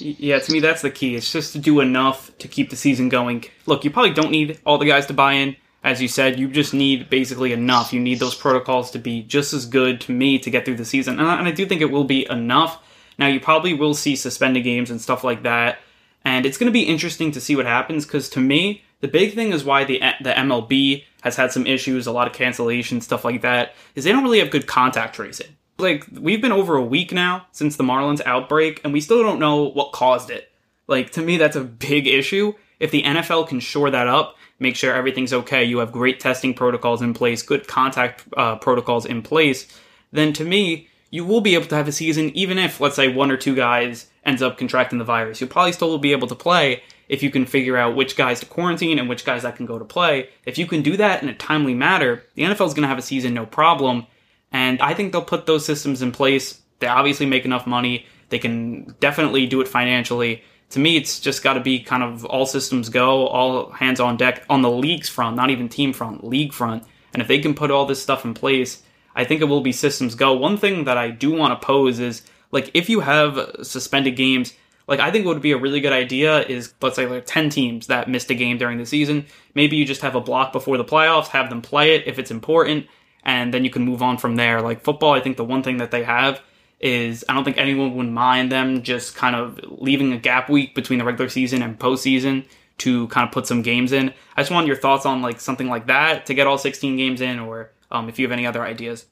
[0.00, 1.14] Yeah, to me, that's the key.
[1.14, 3.44] It's just to do enough to keep the season going.
[3.66, 5.56] Look, you probably don't need all the guys to buy in.
[5.84, 7.92] As you said, you just need basically enough.
[7.92, 10.84] You need those protocols to be just as good to me to get through the
[10.84, 11.20] season.
[11.20, 12.82] And I, and I do think it will be enough.
[13.18, 15.78] Now, you probably will see suspended games and stuff like that.
[16.24, 19.34] And it's going to be interesting to see what happens because to me, the big
[19.34, 23.24] thing is why the the MLB has had some issues, a lot of cancellations, stuff
[23.24, 25.56] like that, is they don't really have good contact tracing.
[25.78, 29.38] Like we've been over a week now since the Marlins outbreak, and we still don't
[29.38, 30.50] know what caused it.
[30.86, 32.54] Like to me, that's a big issue.
[32.80, 36.54] If the NFL can shore that up, make sure everything's okay, you have great testing
[36.54, 39.66] protocols in place, good contact uh, protocols in place,
[40.12, 43.08] then to me, you will be able to have a season even if, let's say,
[43.08, 45.40] one or two guys ends up contracting the virus.
[45.40, 48.40] You'll probably still will be able to play if you can figure out which guys
[48.40, 50.28] to quarantine and which guys that can go to play.
[50.44, 52.98] If you can do that in a timely manner, the NFL is going to have
[52.98, 54.06] a season no problem.
[54.52, 56.60] And I think they'll put those systems in place.
[56.80, 58.06] They obviously make enough money.
[58.28, 60.42] They can definitely do it financially.
[60.70, 64.16] To me, it's just got to be kind of all systems go, all hands on
[64.18, 66.84] deck on the league's front, not even team front, league front.
[67.14, 68.82] And if they can put all this stuff in place,
[69.16, 70.34] I think it will be systems go.
[70.34, 74.52] One thing that I do want to pose is like if you have suspended games,
[74.88, 77.50] like I think what would be a really good idea is let's say like 10
[77.50, 79.26] teams that missed a game during the season.
[79.54, 82.30] Maybe you just have a block before the playoffs, have them play it if it's
[82.30, 82.86] important,
[83.22, 84.62] and then you can move on from there.
[84.62, 86.40] Like football, I think the one thing that they have
[86.80, 90.74] is I don't think anyone would mind them just kind of leaving a gap week
[90.74, 92.46] between the regular season and postseason
[92.78, 94.14] to kind of put some games in.
[94.36, 97.20] I just want your thoughts on like something like that to get all 16 games
[97.20, 99.06] in, or um, if you have any other ideas.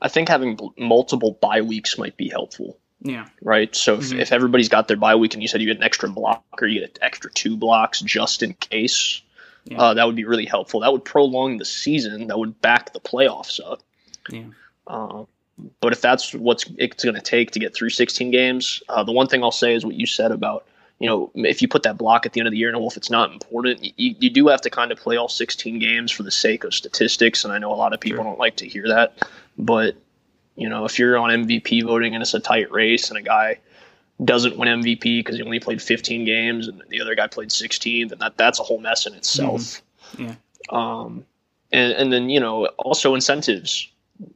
[0.00, 2.78] I think having multiple bye weeks might be helpful.
[3.00, 3.26] Yeah.
[3.42, 3.74] Right.
[3.74, 4.14] So mm-hmm.
[4.16, 6.44] if, if everybody's got their bye week and you said you get an extra block
[6.60, 9.22] or you get an extra two blocks just in case,
[9.64, 9.78] yeah.
[9.78, 10.80] uh, that would be really helpful.
[10.80, 12.28] That would prolong the season.
[12.28, 13.82] That would back the playoffs up.
[14.30, 14.44] Yeah.
[14.86, 15.24] Uh,
[15.80, 19.12] but if that's what's it's going to take to get through 16 games, uh, the
[19.12, 20.66] one thing I'll say is what you said about
[20.98, 22.88] you know if you put that block at the end of the year, and well,
[22.88, 26.12] if it's not important, you, you do have to kind of play all 16 games
[26.12, 27.44] for the sake of statistics.
[27.44, 28.24] And I know a lot of people sure.
[28.24, 29.26] don't like to hear that,
[29.58, 29.96] but
[30.56, 33.58] you know if you're on MVP voting and it's a tight race and a guy
[34.24, 38.08] doesn't win MVP because he only played 15 games and the other guy played 16,
[38.08, 39.82] then that that's a whole mess in itself.
[40.14, 40.24] Mm-hmm.
[40.24, 40.34] Yeah.
[40.70, 41.26] Um,
[41.70, 43.88] and and then you know also incentives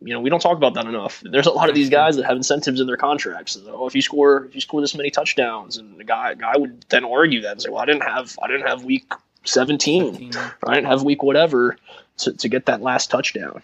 [0.03, 1.23] you know, we don't talk about that enough.
[1.25, 3.59] There's a lot of these guys that have incentives in their contracts.
[3.67, 6.85] Oh, if you score, if you score this many touchdowns, and the guy, guy would
[6.89, 9.11] then argue that and say, well, I didn't have, I didn't have week
[9.45, 10.33] 17,
[10.67, 11.77] I didn't have week whatever
[12.19, 13.63] to, to get that last touchdown.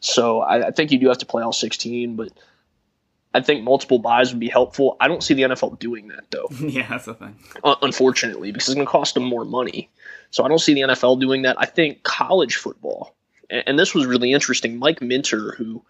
[0.00, 2.30] So I, I think you do have to play all 16, but
[3.32, 4.96] I think multiple buys would be helpful.
[5.00, 6.48] I don't see the NFL doing that though.
[6.60, 7.36] yeah, that's the thing.
[7.64, 9.90] unfortunately, because it's going to cost them more money.
[10.30, 11.56] So I don't see the NFL doing that.
[11.58, 13.14] I think college football
[13.50, 14.78] and this was really interesting.
[14.78, 15.82] Mike Minter, who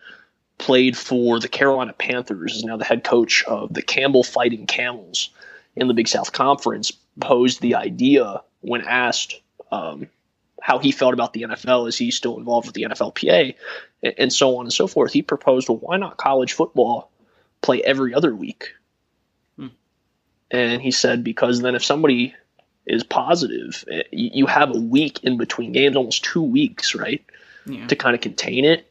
[0.59, 5.31] played for the Carolina Panthers, is now the head coach of the Campbell Fighting Camels
[5.77, 10.09] in the Big South Conference, posed the idea when asked um,
[10.61, 11.89] how he felt about the NFL.
[11.89, 13.55] Is he still involved with the NFLPA,
[14.19, 15.13] and so on and so forth?
[15.13, 17.11] He proposed, well, why not college football
[17.63, 18.75] play every other week?
[19.57, 19.69] Hmm.
[20.51, 22.35] And he said, because then if somebody
[22.87, 27.25] is positive, eh, you have a week in between games, almost two weeks, right?
[27.67, 27.87] yeah.
[27.87, 28.91] to kind of contain it,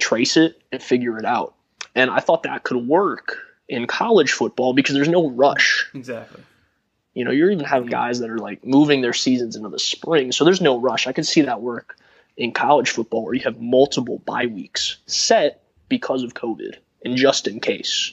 [0.00, 1.54] trace it, and figure it out.
[1.94, 5.88] And I thought that could work in college football because there's no rush.
[5.94, 6.42] Exactly.
[7.14, 7.92] You know, you're even having hmm.
[7.92, 11.06] guys that are like moving their seasons into the spring, so there's no rush.
[11.06, 11.96] I could see that work
[12.36, 17.46] in college football where you have multiple bye weeks set because of COVID and just
[17.46, 18.12] in case.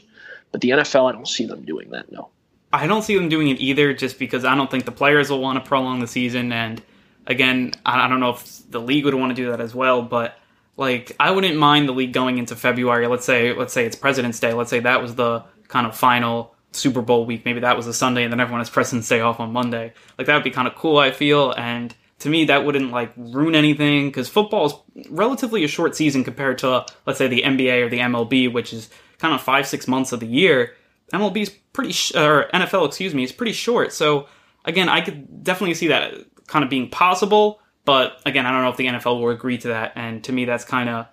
[0.52, 2.12] But the NFL, I don't see them doing that.
[2.12, 2.30] No.
[2.74, 5.42] I don't see them doing it either, just because I don't think the players will
[5.42, 6.82] want to prolong the season, and
[7.28, 10.38] again, I don't know if the league would want to do that as well, but
[10.78, 13.08] like I wouldn't mind the league going into February.
[13.08, 14.54] Let's say let's say it's President's Day.
[14.54, 17.46] Let's say that was the kind of final Super Bowl week.
[17.46, 19.94] Maybe that was a Sunday, and then everyone has President's Day off on Monday.
[20.18, 20.98] Like that would be kind of cool.
[20.98, 24.74] I feel, and to me that wouldn't like ruin anything because football is
[25.10, 28.90] relatively a short season compared to let's say the NBA or the MLB, which is
[29.18, 30.76] kind of five six months of the year.
[31.14, 33.92] MLB is pretty sh- or NFL, excuse me, is pretty short.
[33.92, 34.28] So
[34.66, 36.14] again, I could definitely see that
[36.48, 37.60] kind of being possible.
[37.84, 39.94] But again, I don't know if the NFL will agree to that.
[39.96, 41.08] And to me, that's kind of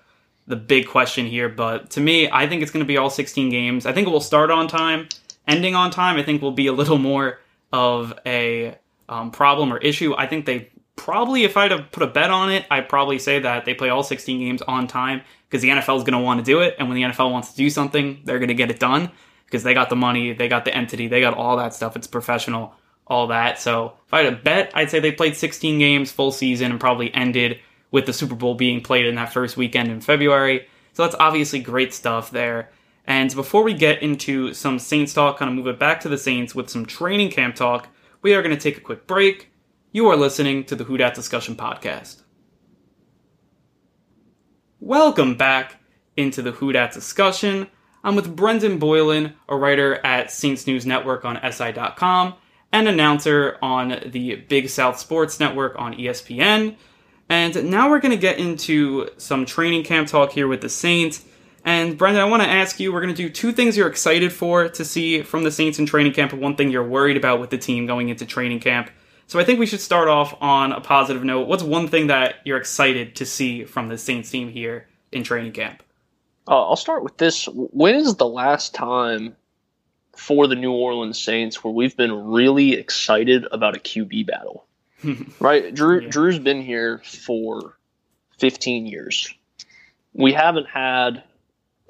[0.46, 1.48] the big question here.
[1.48, 3.86] But to me, I think it's going to be all 16 games.
[3.86, 5.08] I think it will start on time.
[5.48, 7.40] Ending on time, I think will be a little more
[7.72, 8.76] of a
[9.08, 10.14] um, problem or issue.
[10.16, 13.18] I think they probably, if I had to put a bet on it, I'd probably
[13.18, 16.18] say that they play all 16 games on time because the NFL is going to
[16.18, 16.76] want to do it.
[16.78, 19.10] And when the NFL wants to do something, they're going to get it done
[19.46, 21.96] because they got the money, they got the entity, they got all that stuff.
[21.96, 22.74] It's professional
[23.06, 23.58] all that.
[23.58, 26.80] So if I had a bet, I'd say they played 16 games full season and
[26.80, 27.58] probably ended
[27.90, 30.68] with the Super Bowl being played in that first weekend in February.
[30.92, 32.70] So that's obviously great stuff there.
[33.08, 36.18] And before we get into some Saints talk, kind of move it back to the
[36.18, 37.88] Saints with some training camp talk,
[38.20, 39.50] we are going to take a quick break.
[39.92, 42.20] You are listening to the Who Dat Discussion Podcast.
[44.78, 45.76] Welcome back
[46.18, 47.68] into the Who Dat Discussion.
[48.04, 52.34] I'm with Brendan Boylan, a writer at Saints News Network on SI.com
[52.72, 56.76] and announcer on the Big South Sports Network on ESPN.
[57.30, 61.24] And now we're going to get into some training camp talk here with the Saints.
[61.64, 64.32] And Brendan, I want to ask you, we're going to do two things you're excited
[64.32, 67.40] for to see from the Saints in training camp, and one thing you're worried about
[67.40, 68.90] with the team going into training camp.
[69.26, 71.48] So I think we should start off on a positive note.
[71.48, 75.52] What's one thing that you're excited to see from the Saints team here in training
[75.52, 75.82] camp?
[76.46, 77.46] Uh, I'll start with this.
[77.52, 79.36] When is the last time
[80.18, 84.66] for the New Orleans Saints where we've been really excited about a QB battle.
[85.40, 85.72] right?
[85.72, 86.08] Drew yeah.
[86.08, 87.78] Drew's been here for
[88.38, 89.32] 15 years.
[90.12, 91.22] we haven't had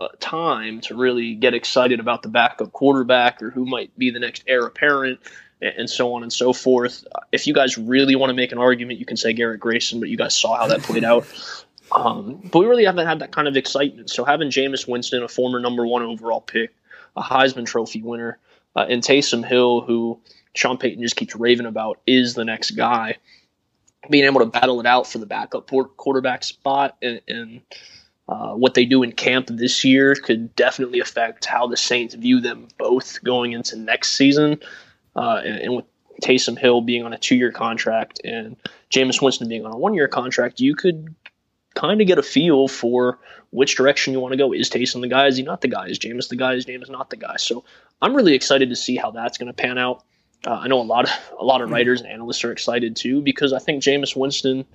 [0.01, 4.21] uh, time to really get excited about the backup quarterback or who might be the
[4.21, 5.21] next heir apparent
[5.61, 7.05] and, so on and so forth.
[7.33, 10.09] If you guys really want to make an argument, you can say Garrett Grayson, but
[10.09, 11.27] you guys saw how that played out.
[11.91, 14.11] Um, but we really haven't had that kind of excitement.
[14.11, 16.75] So having Jameis Winston, a former number one overall pick,
[17.17, 18.39] a Heisman Trophy winner,
[18.77, 20.21] uh, and Taysom Hill, who
[20.55, 23.17] Sean Payton just keeps raving about, is the next guy.
[24.09, 27.63] Being able to battle it out for the backup quarterback spot and, and
[28.29, 32.41] uh, what they do in camp this year could definitely affect how the Saints view
[32.41, 34.61] them both going into next season.
[35.17, 35.87] Uh, and, and, with
[36.23, 38.57] Taysom Hill being on a two-year contract and
[38.91, 41.15] Jameis Winston being on a one-year contract, you could
[41.75, 43.19] kind of get a feel for
[43.51, 44.53] which direction you want to go.
[44.53, 45.27] Is Taysom the guy?
[45.27, 45.87] Is he not the guy?
[45.87, 46.55] Is Jameis the guy?
[46.55, 47.37] Is Jameis not the guy?
[47.39, 47.65] So
[48.03, 50.05] I'm really excited to see how that's going to pan out.
[50.47, 51.11] Uh, I know a lot of
[51.41, 54.67] a lot of writers and analysts are excited too because I think Jameis Winston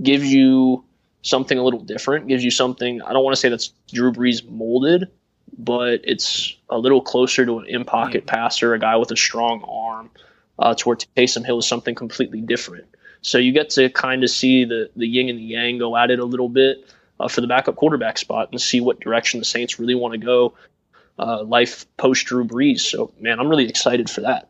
[0.00, 0.84] gives you
[1.22, 3.00] something a little different, gives you something.
[3.00, 5.08] I don't want to say that's Drew Brees molded,
[5.56, 9.64] but it's a little closer to an in pocket passer, a guy with a strong
[9.64, 10.10] arm.
[10.58, 12.84] Uh, to where Taysom Hill is something completely different.
[13.22, 16.10] So you get to kind of see the the yin and the yang go at
[16.10, 16.86] it a little bit
[17.18, 20.18] uh, for the backup quarterback spot and see what direction the Saints really want to
[20.18, 20.54] go.
[21.18, 22.80] Uh, life post Drew Brees.
[22.80, 24.48] So man, I'm really excited for that.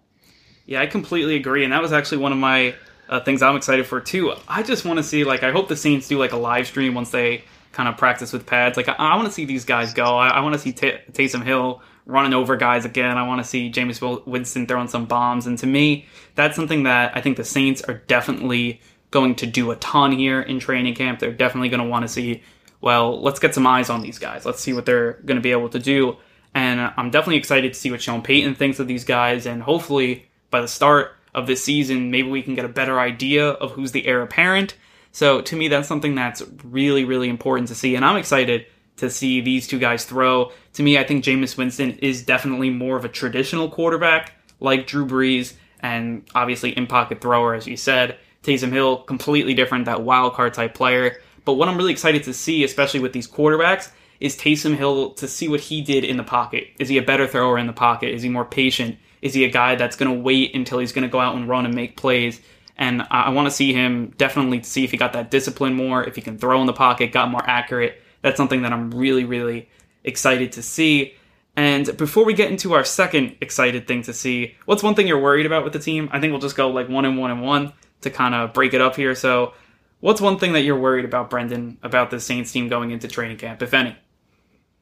[0.66, 2.74] Yeah, I completely agree, and that was actually one of my
[3.12, 4.32] uh, things I'm excited for too.
[4.48, 6.94] I just want to see like I hope the Saints do like a live stream
[6.94, 8.78] once they kind of practice with pads.
[8.78, 10.16] Like I, I want to see these guys go.
[10.16, 13.18] I, I want to see T- Taysom Hill running over guys again.
[13.18, 15.46] I want to see Jameis Winston throwing some bombs.
[15.46, 19.70] And to me, that's something that I think the Saints are definitely going to do
[19.70, 21.18] a ton here in training camp.
[21.18, 22.42] They're definitely going to want to see,
[22.80, 24.46] well, let's get some eyes on these guys.
[24.46, 26.16] Let's see what they're going to be able to do.
[26.54, 29.44] And I'm definitely excited to see what Sean Payton thinks of these guys.
[29.44, 33.50] And hopefully, by the start of this season, maybe we can get a better idea
[33.50, 34.76] of who's the heir apparent.
[35.12, 37.96] So to me, that's something that's really, really important to see.
[37.96, 38.66] And I'm excited
[38.96, 40.52] to see these two guys throw.
[40.74, 45.06] To me, I think Jameis Winston is definitely more of a traditional quarterback like Drew
[45.06, 48.18] Brees and obviously in pocket thrower, as you said.
[48.42, 51.20] Taysom Hill, completely different, that wild card type player.
[51.44, 53.90] But what I'm really excited to see, especially with these quarterbacks,
[54.20, 56.68] is Taysom Hill to see what he did in the pocket.
[56.78, 58.14] Is he a better thrower in the pocket?
[58.14, 58.96] Is he more patient?
[59.22, 61.48] Is he a guy that's going to wait until he's going to go out and
[61.48, 62.40] run and make plays?
[62.76, 66.04] And I, I want to see him definitely see if he got that discipline more,
[66.04, 69.24] if he can throw in the pocket, got more accurate that's something that I'm really,
[69.24, 69.68] really
[70.04, 71.14] excited to see.
[71.54, 75.20] And before we get into our second excited thing to see, what's one thing you're
[75.20, 76.08] worried about with the team?
[76.12, 78.72] I think we'll just go like one and one and one to kind of break
[78.72, 79.14] it up here.
[79.14, 79.52] So,
[80.00, 83.36] what's one thing that you're worried about, Brendan, about the Saints team going into training
[83.36, 83.94] camp, if any?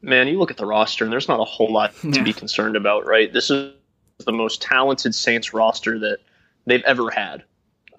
[0.01, 2.23] Man, you look at the roster and there's not a whole lot to yeah.
[2.23, 3.33] be concerned about, right?
[3.33, 3.75] This is
[4.25, 6.19] the most talented Saints roster that
[6.67, 7.45] they've ever had.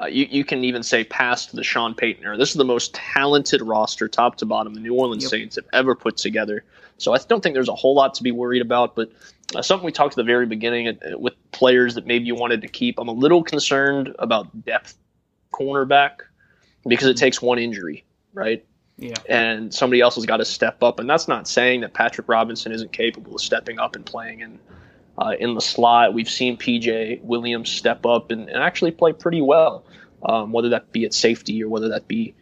[0.01, 2.35] Uh, you, you can even say past the Sean Payton era.
[2.35, 5.29] This is the most talented roster, top to bottom, the New Orleans yep.
[5.29, 6.63] Saints have ever put together.
[6.97, 8.95] So I don't think there's a whole lot to be worried about.
[8.95, 9.11] But
[9.55, 12.61] uh, something we talked at the very beginning uh, with players that maybe you wanted
[12.61, 14.95] to keep, I'm a little concerned about depth
[15.53, 16.21] cornerback
[16.87, 18.03] because it takes one injury,
[18.33, 18.65] right?
[18.97, 19.15] Yeah.
[19.29, 20.99] And somebody else has got to step up.
[20.99, 24.59] And that's not saying that Patrick Robinson isn't capable of stepping up and playing in
[25.17, 26.13] uh, in the slot.
[26.13, 29.85] We've seen PJ Williams step up and, and actually play pretty well,
[30.23, 32.33] um, whether that be at safety or whether that be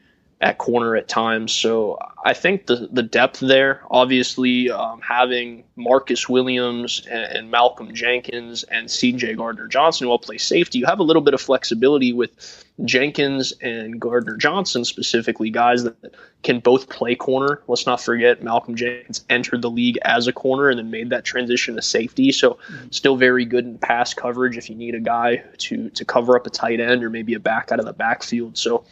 [0.41, 1.52] at corner at times.
[1.52, 7.93] So I think the the depth there, obviously um, having Marcus Williams and, and, Malcolm
[7.93, 9.36] Jenkins and C.J.
[9.36, 13.52] Gardner Johnson who all play safety, you have a little bit of flexibility with Jenkins
[13.62, 17.62] and Gardner Johnson specifically, guys that can both play corner.
[17.67, 21.25] Let's not forget Malcolm Jenkins entered the league as a corner and then made that
[21.25, 22.32] transition to safety.
[22.32, 22.88] So mm-hmm.
[22.91, 26.47] still very good in pass coverage if you need a guy to to cover up
[26.47, 28.58] a tight end or maybe a back out of the backfield.
[28.58, 28.86] So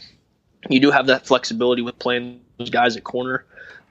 [0.70, 3.46] you do have that flexibility with playing those guys at corner.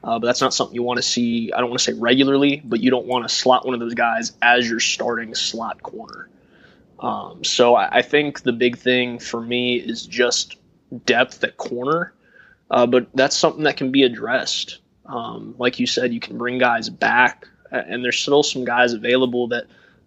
[0.05, 1.53] Uh, but that's not something you want to see.
[1.53, 3.95] I don't want to say regularly, but you don't want to slot one of those
[3.95, 6.29] guys as your starting slot corner.
[7.01, 10.57] Um, so I, I, think the big thing for me is just
[11.05, 12.15] depth at corner,
[12.71, 14.79] uh, but that's something that can be addressed.
[15.05, 19.49] Um, like you said, you can bring guys back, and there's still some guys available
[19.49, 19.67] that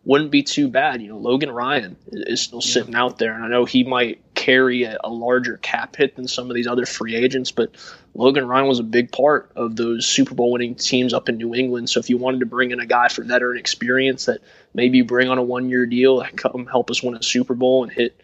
[0.09, 1.03] wouldn't be too bad.
[1.03, 4.81] You know, Logan Ryan is still sitting out there, and I know he might carry
[4.81, 7.75] a, a, larger cap hit than some of these other free agents, but
[8.15, 11.53] Logan Ryan was a big part of those Super Bowl winning teams up in New
[11.53, 11.91] England.
[11.91, 14.39] So if you wanted to bring in a guy for veteran experience that
[14.73, 17.83] maybe bring on a one year deal and come help us win a Super Bowl
[17.83, 18.19] and hit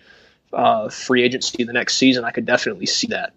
[0.53, 3.33] uh, free agency the next season, I could definitely see that.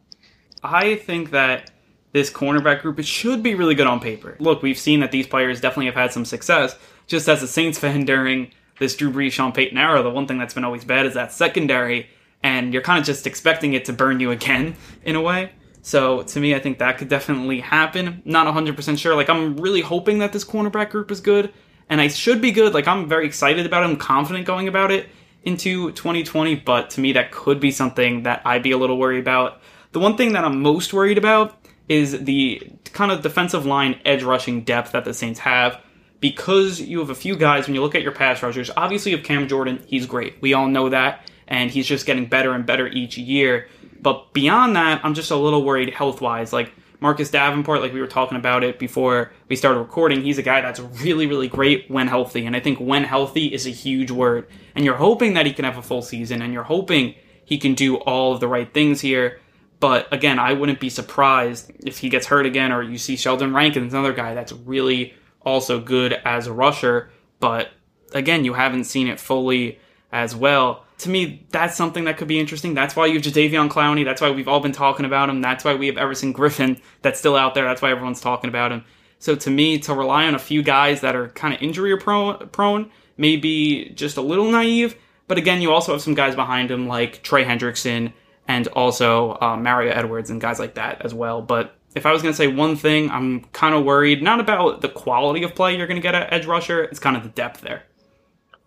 [0.63, 1.71] I think that
[2.13, 4.37] this cornerback group it should be really good on paper.
[4.39, 6.79] Look, we've seen that these players definitely have had some success.
[7.09, 10.39] Just as a Saints fan during this Drew Brees, Sean Payton era, the one thing
[10.39, 12.09] that's been always bad is that secondary,
[12.43, 15.51] and you're kind of just expecting it to burn you again in a way.
[15.83, 18.23] So to me, I think that could definitely happen.
[18.25, 19.17] Not 100% sure.
[19.17, 21.53] Like, I'm really hoping that this cornerback group is good,
[21.89, 22.75] and I should be good.
[22.75, 23.87] Like, I'm very excited about it.
[23.87, 25.09] I'm confident going about it
[25.45, 29.21] into 2020, but to me, that could be something that I'd be a little worried
[29.21, 29.63] about.
[29.93, 31.57] The one thing that I'm most worried about
[31.89, 35.81] is the kind of defensive line edge rushing depth that the Saints have.
[36.21, 39.19] Because you have a few guys, when you look at your pass rushers, obviously you
[39.19, 40.41] have Cam Jordan, he's great.
[40.41, 43.69] We all know that, and he's just getting better and better each year.
[44.01, 46.53] But beyond that, I'm just a little worried health wise.
[46.53, 50.43] Like Marcus Davenport, like we were talking about it before we started recording, he's a
[50.43, 52.47] guy that's really, really great when healthy.
[52.47, 54.49] And I think when healthy is a huge word.
[54.75, 57.15] And you're hoping that he can have a full season and you're hoping
[57.45, 59.41] he can do all of the right things here.
[59.81, 63.55] But again, I wouldn't be surprised if he gets hurt again or you see Sheldon
[63.55, 67.11] Rankins, another guy that's really also good as a rusher.
[67.41, 67.71] But
[68.13, 69.79] again, you haven't seen it fully
[70.11, 72.75] as well to me, that's something that could be interesting.
[72.75, 74.05] That's why you have Jadeveon Clowney.
[74.05, 75.41] That's why we've all been talking about him.
[75.41, 77.65] That's why we have Everson Griffen that's still out there.
[77.65, 78.85] That's why everyone's talking about him.
[79.21, 82.49] So to me, to rely on a few guys that are kind of injury prone,
[82.49, 84.97] prone may be just a little naive.
[85.29, 88.13] But again, you also have some guys behind him like Trey Hendrickson
[88.49, 91.43] and also uh, Mario Edwards and guys like that as well.
[91.43, 94.81] But if I was going to say one thing, I'm kind of worried, not about
[94.81, 97.31] the quality of play you're going to get at edge rusher, it's kind of the
[97.31, 97.85] depth there.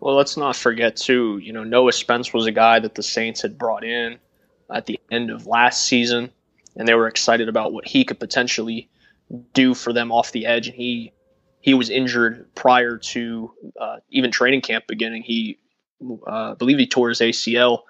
[0.00, 1.38] Well, let's not forget too.
[1.38, 4.18] You know, Noah Spence was a guy that the Saints had brought in
[4.74, 6.32] at the end of last season,
[6.74, 8.90] and they were excited about what he could potentially
[9.52, 10.66] do for them off the edge.
[10.66, 11.12] And he
[11.60, 15.22] he was injured prior to uh, even training camp beginning.
[15.22, 15.60] He,
[16.26, 17.82] uh, I believe, he tore his ACL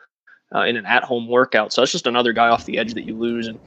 [0.54, 1.72] uh, in an at-home workout.
[1.72, 3.48] So that's just another guy off the edge that you lose.
[3.48, 3.58] And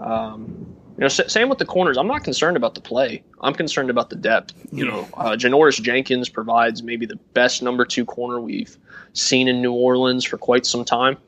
[0.00, 1.98] um, you know, same with the corners.
[1.98, 3.22] I'm not concerned about the play.
[3.42, 4.54] I'm concerned about the depth.
[4.72, 8.76] You know, uh, Janoris Jenkins provides maybe the best number two corner we've
[9.12, 11.18] seen in New Orleans for quite some time,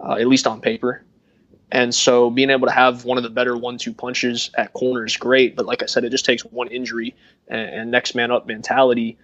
[0.00, 1.02] uh, at least on paper.
[1.70, 5.16] And so being able to have one of the better one-two punches at corner is
[5.16, 5.56] great.
[5.56, 7.14] But like I said, it just takes one injury
[7.48, 9.18] and, and next man up mentality.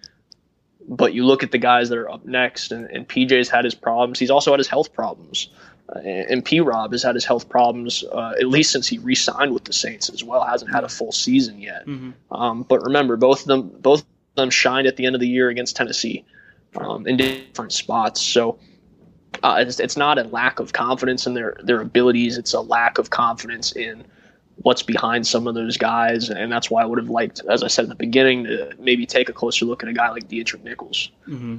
[0.87, 3.75] But you look at the guys that are up next, and, and PJ's had his
[3.75, 4.19] problems.
[4.19, 5.49] He's also had his health problems.
[5.89, 6.61] Uh, and P.
[6.61, 10.09] Rob has had his health problems uh, at least since he re-signed with the Saints
[10.09, 10.43] as well.
[10.43, 11.87] Hasn't had a full season yet.
[11.87, 12.35] Mm-hmm.
[12.35, 14.07] Um, but remember, both of them both of
[14.37, 16.25] them shined at the end of the year against Tennessee
[16.77, 18.23] um, in different spots.
[18.23, 18.59] So
[19.43, 22.39] uh, it's, it's not a lack of confidence in their their abilities.
[22.39, 24.05] It's a lack of confidence in
[24.57, 27.67] what's behind some of those guys, and that's why I would have liked, as I
[27.67, 30.63] said at the beginning, to maybe take a closer look at a guy like Deatrick
[30.63, 31.11] Nichols.
[31.29, 31.59] Mm-hmm.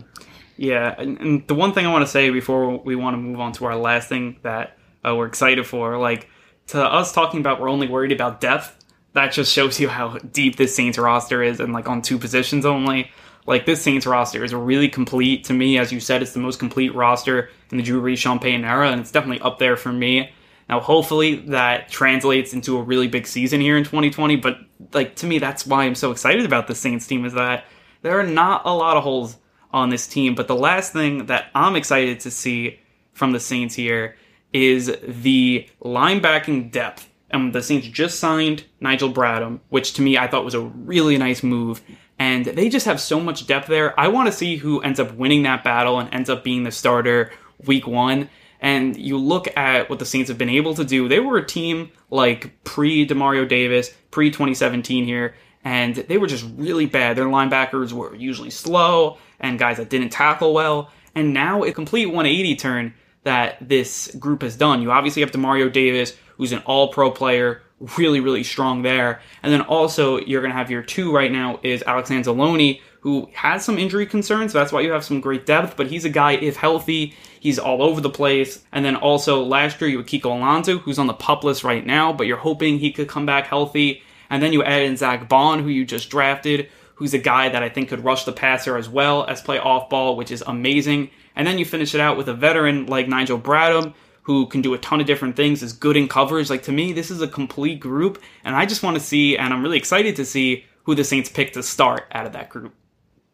[0.58, 3.40] Yeah, and, and, the one thing I want to say before we want to move
[3.40, 6.30] on to our last thing that uh, we're excited for, like
[6.68, 8.84] to us talking about we're only worried about depth,
[9.14, 12.66] that just shows you how deep this Saints roster is, and like on two positions
[12.66, 13.12] only.
[13.48, 16.58] Like this Saints roster is really complete to me, as you said, it's the most
[16.58, 19.92] complete roster in the Drew Brees Sean Payton era, and it's definitely up there for
[19.92, 20.32] me.
[20.68, 24.38] Now, hopefully, that translates into a really big season here in 2020.
[24.38, 24.58] But
[24.94, 27.66] like to me, that's why I'm so excited about the Saints team is that
[28.02, 29.38] there are not a lot of holes
[29.76, 30.34] on this team.
[30.34, 32.80] But the last thing that I'm excited to see
[33.12, 34.16] from the Saints here
[34.54, 37.10] is the linebacking depth.
[37.30, 41.18] And the Saints just signed Nigel Bradham, which to me I thought was a really
[41.18, 41.82] nice move.
[42.18, 44.00] And they just have so much depth there.
[44.00, 46.72] I want to see who ends up winning that battle and ends up being the
[46.72, 47.34] starter
[47.66, 48.30] week one.
[48.62, 51.10] And you look at what the Saints have been able to do.
[51.10, 56.46] They were a team like pre Demario Davis, pre 2017 here, and they were just
[56.56, 57.18] really bad.
[57.18, 60.92] Their linebackers were usually slow and guys that didn't tackle well.
[61.14, 64.82] And now a complete 180 turn that this group has done.
[64.82, 67.62] You obviously have Demario Davis, who's an all pro player,
[67.98, 69.22] really, really strong there.
[69.44, 73.30] And then also you're going to have your two right now is Alex Anzalone, who
[73.34, 74.52] has some injury concerns.
[74.52, 77.60] So that's why you have some great depth, but he's a guy, if healthy, he's
[77.60, 78.64] all over the place.
[78.72, 81.86] And then also last year you had Kiko Alonso, who's on the pup list right
[81.86, 84.02] now, but you're hoping he could come back healthy.
[84.30, 87.64] And then you add in Zack Baun, who you just drafted, who's a guy that
[87.64, 91.12] I think could rush the passer as well as play off ball, which is amazing.
[91.36, 93.94] And then you finish it out with a veteran like Nigel Bradham,
[94.24, 96.50] who can do a ton of different things, is good in coverage.
[96.50, 99.54] Like to me, this is a complete group, and I just want to see, and
[99.54, 102.74] I'm really excited to see who the Saints pick to start out of that group.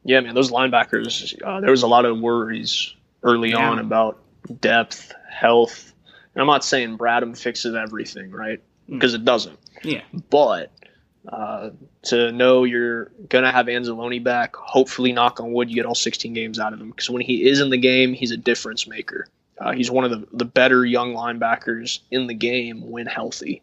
[0.04, 1.40] Yeah, man, those linebackers.
[1.44, 3.70] Uh, there was a lot of worries early yeah.
[3.70, 4.20] on about
[4.60, 5.94] depth, health.
[6.34, 8.62] And I'm not saying Bradham fixes everything, right?
[8.90, 9.16] Because mm.
[9.16, 9.60] it doesn't.
[9.84, 10.02] Yeah.
[10.30, 10.72] But
[11.28, 11.70] uh,
[12.04, 14.56] to know you're going to have Anzalone back.
[14.56, 16.90] Hopefully, knock on wood, you get all 16 games out of him.
[16.90, 19.28] Because when he is in the game, he's a difference maker.
[19.60, 23.62] Uh, he's one of the, the better young linebackers in the game when healthy.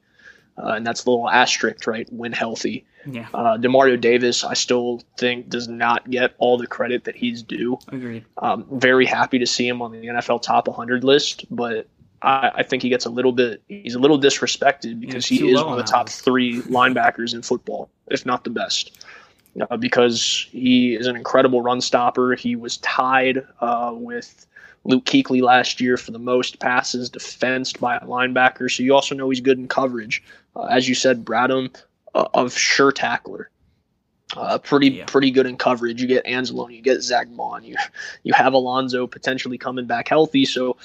[0.57, 2.07] Uh, and that's the little asterisk, right?
[2.13, 2.85] When healthy.
[3.07, 3.29] Yeah.
[3.33, 7.79] Uh, Demario Davis, I still think, does not get all the credit that he's due.
[7.89, 8.25] Agreed.
[8.37, 11.87] Um, very happy to see him on the NFL top 100 list, but
[12.23, 13.63] I, I think he gets a little bit.
[13.69, 17.91] He's a little disrespected because he is one of the top three linebackers in football,
[18.09, 19.05] if not the best.
[19.71, 22.35] Uh, because he is an incredible run stopper.
[22.35, 24.47] He was tied uh, with
[24.85, 28.71] Luke Kuechly last year for the most passes defensed by a linebacker.
[28.71, 30.23] So you also know he's good in coverage.
[30.55, 31.75] Uh, as you said, Bradham,
[32.15, 33.51] uh, of sure tackler.
[34.37, 35.07] Uh, pretty Yeah.
[35.07, 36.01] pretty good in coverage.
[36.01, 37.77] You get Anzalone, you get Zack Baun, you
[38.23, 40.77] you have Alonso potentially coming back healthy, so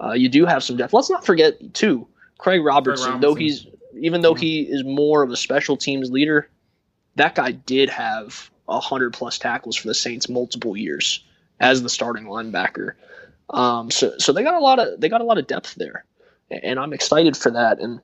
[0.00, 0.92] uh, you do have some depth.
[0.92, 2.06] Let's not forget too,
[2.38, 3.20] Craig Robertson.
[3.20, 3.42] Though Robertson.
[3.42, 3.66] he's
[4.00, 6.48] even though he is more of a special teams leader,
[7.16, 11.24] that guy did have hundred plus tackles for the Saints multiple years
[11.60, 12.94] as the starting linebacker.
[13.50, 16.04] Um, so so they got a lot of they got a lot of depth there,
[16.50, 17.78] and I'm excited for that.
[17.80, 18.00] And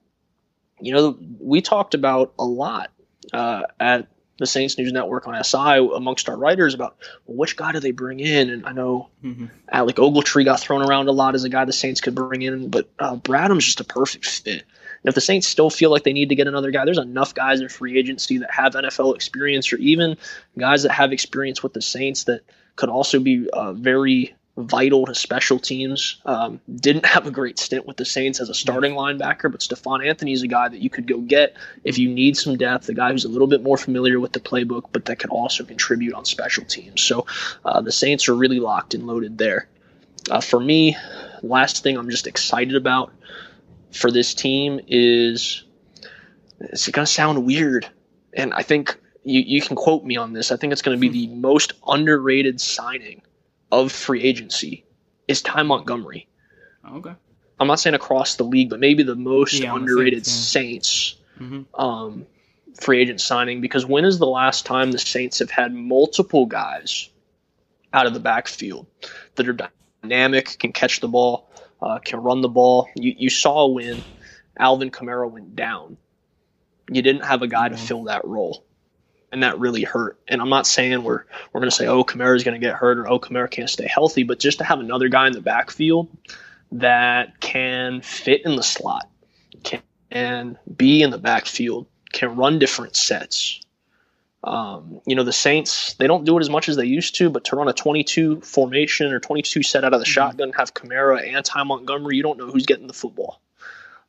[0.81, 2.91] you know we talked about a lot
[3.33, 4.09] uh, at
[4.41, 7.93] the Saints News Network on SI amongst our writers about well, which guy do they
[7.93, 9.51] bring in, and I know Mhm.
[9.71, 12.69] Alec Ogletree got thrown around a lot as a guy the Saints could bring in,
[12.69, 14.65] but uh, Bradham's just a perfect fit.
[15.03, 17.35] And if the Saints still feel like they need to get another guy, there's enough
[17.35, 20.17] guys in free agency that have NFL experience, or even
[20.59, 22.41] guys that have experience with the Saints that
[22.77, 26.21] could also be uh, very vital to special teams.
[26.25, 30.05] Um, didn't have a great stint with the Saints as a starting linebacker, but Stephone
[30.05, 32.95] Anthony is a guy that you could go get if you need some depth, a
[32.95, 36.15] guy who's a little bit more familiar with the playbook, but that can also contribute
[36.15, 37.03] on special teams.
[37.03, 37.27] So
[37.65, 39.69] uh, the Saints are really locked and loaded there.
[40.31, 40.97] Uh, for me,
[41.43, 43.13] last thing I'm just excited about
[43.93, 45.65] for this team is
[46.61, 47.89] it's going to sound weird,
[48.33, 50.53] and I think you, you can quote me on this.
[50.53, 53.23] I think it's going to be the most underrated signing
[53.73, 54.85] of free agency
[55.29, 56.29] is Ty Montgomery.
[56.89, 57.15] Okay.
[57.59, 60.89] I'm not saying across the league, but maybe the most Yeah, on the underrated Saints,
[60.89, 61.67] Saints Mhm.
[61.75, 62.27] um,
[62.81, 63.61] free agent signing.
[63.61, 67.11] Because when is the last time the Saints have had multiple guys
[67.93, 68.87] out of the backfield
[69.35, 69.57] that are
[70.03, 71.51] dynamic, can catch the ball,
[71.83, 72.89] uh, can run the ball?
[72.95, 74.05] You, you saw when
[74.59, 75.99] Alvin Kamara went down,
[76.91, 77.87] you didn't have a guy to Mhm.
[77.87, 78.65] fill that role.
[79.33, 80.19] And that really hurt.
[80.27, 82.99] And I'm not saying we're we're going to say, oh, Kamara's going to get hurt
[82.99, 86.09] or oh, Kamara can't stay healthy, but just to have another guy in the backfield
[86.73, 89.09] that can fit in the slot,
[89.63, 93.61] can be in the backfield, can run different sets.
[94.43, 97.29] Um, you know, the Saints, they don't do it as much as they used to,
[97.29, 101.35] but to run a 22 formation or 22 set out of the shotgun, have Kamara
[101.35, 103.41] and Ty Montgomery, you don't know who's getting the football.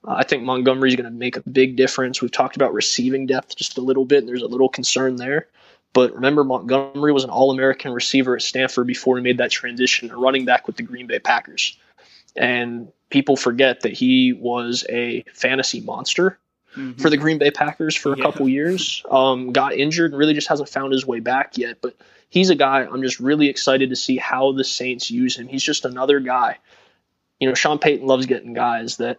[0.08, 2.22] Uh, I think Montgomery's going to make a big difference.
[2.22, 5.48] We've talked about receiving depth just a little bit, and there's a little concern there.
[5.94, 10.10] But remember, Montgomery was an All American receiver at Stanford before he made that transition
[10.10, 11.78] to running back with the Green Bay Packers.
[12.36, 16.40] And people forget that he was a fantasy monster
[16.78, 17.00] Mhm.
[17.00, 18.24] for the Green Bay Packers for a Yeah.
[18.24, 19.04] couple years.
[19.12, 21.80] Um, got injured and really just hasn't found his way back yet.
[21.82, 21.98] But
[22.30, 25.50] he's a guy I'm just really excited to see how the Saints use him.
[25.50, 26.58] He's just another guy.
[27.42, 29.18] You know, Sean Payton loves getting guys that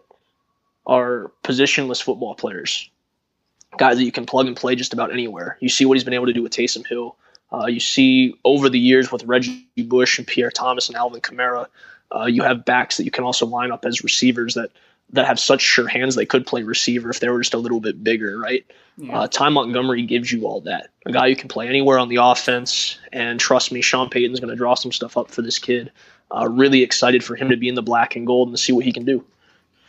[0.85, 2.89] are positionless football players,
[3.77, 5.57] guys that you can plug and play just about anywhere.
[5.59, 7.15] You see what he's been able to do with Taysom Hill.
[7.51, 11.67] Uh, you see over the years with Reggie Bush and Pierre Thomas and Alvin Kamara,
[12.13, 14.71] uh, you have backs that you can also line up as receivers that
[15.11, 17.79] that have such sure hands they could play receiver if they were just a little
[17.79, 18.65] bit bigger, right?
[18.97, 19.19] Yeah.
[19.19, 20.89] Uh, Ty Montgomery gives you all that.
[21.05, 24.49] A guy who can play anywhere on the offense, and trust me, Sean Payton's going
[24.49, 25.91] to draw some stuff up for this kid.
[26.35, 28.73] Uh, really excited for him to be in the black and gold and to see
[28.73, 29.23] what he can do.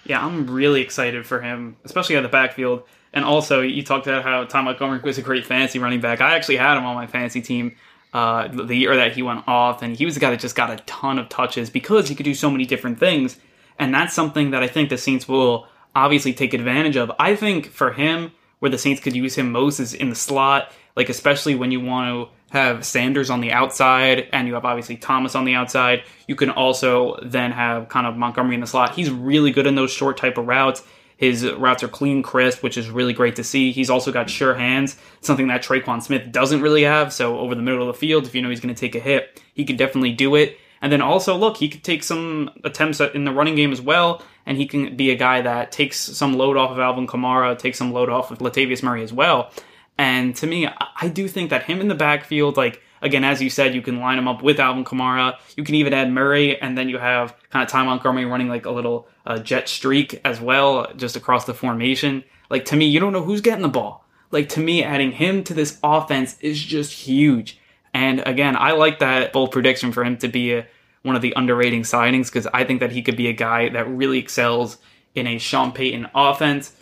[0.05, 2.83] Yeah, I'm really excited for him, especially at the backfield.
[3.13, 6.21] And also, you talked about how Tom Montgomery was a great fantasy running back.
[6.21, 7.77] I actually had him on my fantasy team
[8.13, 10.71] uh, the year that he went off, and he was a guy that just got
[10.71, 13.39] a ton of touches because he could do so many different things.
[13.79, 17.11] And that's something that I think the Saints will obviously take advantage of.
[17.19, 20.73] I think for him, where the Saints could use him most is in the slot,
[20.97, 24.97] like especially when you want to have Sanders on the outside and you have obviously
[24.97, 26.05] Thomas on the outside.
[26.27, 28.95] You can also then have kind of Montgomery in the slot.
[28.95, 30.83] He's really good in those short type of routes.
[31.17, 33.71] His routes are clean, crisp, which is really great to see.
[33.71, 37.13] He's also got sure hands, something that Tre'Quan Smith doesn't really have.
[37.13, 39.01] So over the middle of the field, if you know he's going to take a
[39.01, 40.59] hit, he could definitely do it.
[40.83, 44.23] And then also, look, he could take some attempts in the running game as well,
[44.45, 47.79] and he can be a guy that takes some load off of Alvin Kamara, takes
[47.79, 49.51] some load off of Latavius Murray as well.
[49.97, 53.51] And to me, I do think that him in the backfield, like again, as you
[53.51, 55.39] said, you can line him up with Alvin Kamara.
[55.57, 58.67] You can even add Murray, and then you have kind of Ty Montgomery running like
[58.67, 62.25] a little uh, jet streak as well, just across the formation.
[62.51, 64.05] Like to me, you don't know who's getting the ball.
[64.31, 67.61] Like to me, adding him to this offense is just huge.
[67.93, 70.67] And again, I like that bold prediction for him to be a,
[71.03, 73.89] one of the underrating signings because I think that he could be a guy that
[73.89, 74.79] really excels
[75.15, 76.73] in a Sean Payton offense.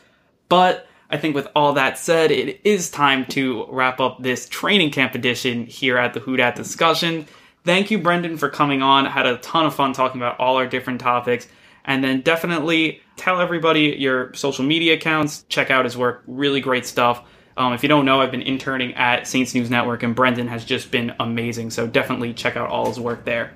[0.49, 4.91] But I think with all that said, it is time to wrap up this training
[4.93, 7.27] camp edition here at the Who discussion.
[7.65, 9.07] Thank you, Brendan, for coming on.
[9.07, 11.47] I had a ton of fun talking about all our different topics.
[11.85, 15.45] And then definitely tell everybody your social media accounts.
[15.49, 16.23] Check out his work.
[16.27, 17.23] Really great stuff.
[17.57, 20.65] Um, if you don't know, I've been interning at Saints News Network, and Brendan has
[20.65, 21.71] just been amazing.
[21.71, 23.53] So definitely check out all his work there.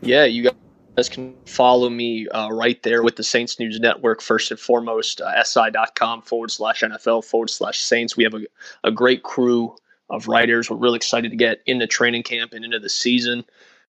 [0.00, 0.50] Yeah, you
[0.96, 4.20] guys can follow me uh, right there with the Saints News Network.
[4.20, 8.16] First and foremost, uh, si.com forward slash NFL forward slash Saints.
[8.16, 8.42] We have a,
[8.84, 9.76] a great crew
[10.08, 10.68] of writers.
[10.68, 13.44] We're really excited to get into training camp and into the season.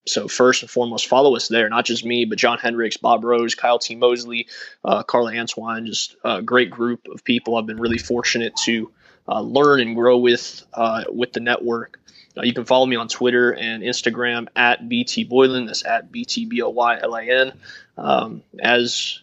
[0.08, 1.70] So first and foremost, follow us there.
[1.70, 3.96] Not just me, but John Hendrix, Bob Rose, Kyle T.
[3.96, 4.48] Mosley,
[4.84, 7.56] uh, Carla Antoine, just a great group of people.
[7.56, 8.92] I've been really fortunate to
[9.28, 12.00] uh, learn and grow with uh, with the network.
[12.38, 15.66] Uh, you can follow me on Twitter and Instagram at BT Boylan.
[15.66, 17.54] That's at BT B O Y L A N.
[17.98, 19.20] Um, as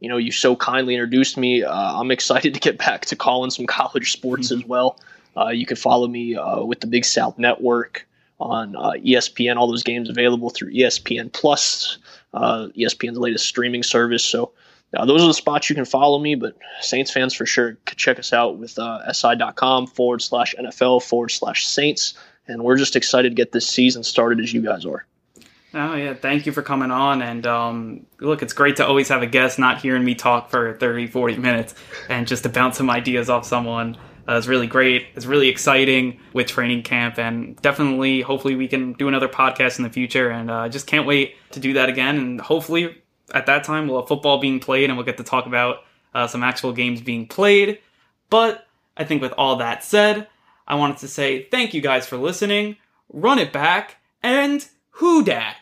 [0.00, 1.64] you know, you so kindly introduced me.
[1.64, 4.60] Uh, I'm excited to get back to calling some college sports mm-hmm.
[4.60, 4.98] as well.
[5.36, 8.06] Uh, you can follow me uh, with the Big South Network
[8.38, 9.56] on ESPN.
[9.56, 11.98] All those games available through ESPN Plus,
[12.34, 14.24] ESPN's latest streaming service.
[14.24, 14.52] So
[14.96, 17.96] uh, those are the spots you can follow me, but Saints fans for sure could
[17.96, 22.14] check us out with uh, si.com forward slash NFL forward slash Saints.
[22.46, 25.06] And we're just excited to get this season started as you guys are.
[25.74, 26.14] Oh, yeah.
[26.14, 27.22] Thank you for coming on.
[27.22, 30.74] And um, look, it's great to always have a guest, not hearing me talk for
[30.74, 31.74] 30, 40 minutes
[32.10, 33.96] and just to bounce some ideas off someone.
[34.28, 35.06] Uh, it's really great.
[35.14, 39.82] It's really exciting with training camp, and definitely, hopefully, we can do another podcast in
[39.82, 40.30] the future.
[40.30, 42.18] And I uh, just can't wait to do that again.
[42.18, 45.46] And hopefully, at that time we'll have football being played and we'll get to talk
[45.46, 45.84] about
[46.14, 47.78] uh, some actual games being played.
[48.30, 48.66] But
[48.96, 50.28] I think with all that said,
[50.66, 52.76] I wanted to say thank you guys for listening,
[53.12, 55.61] run it back, and who?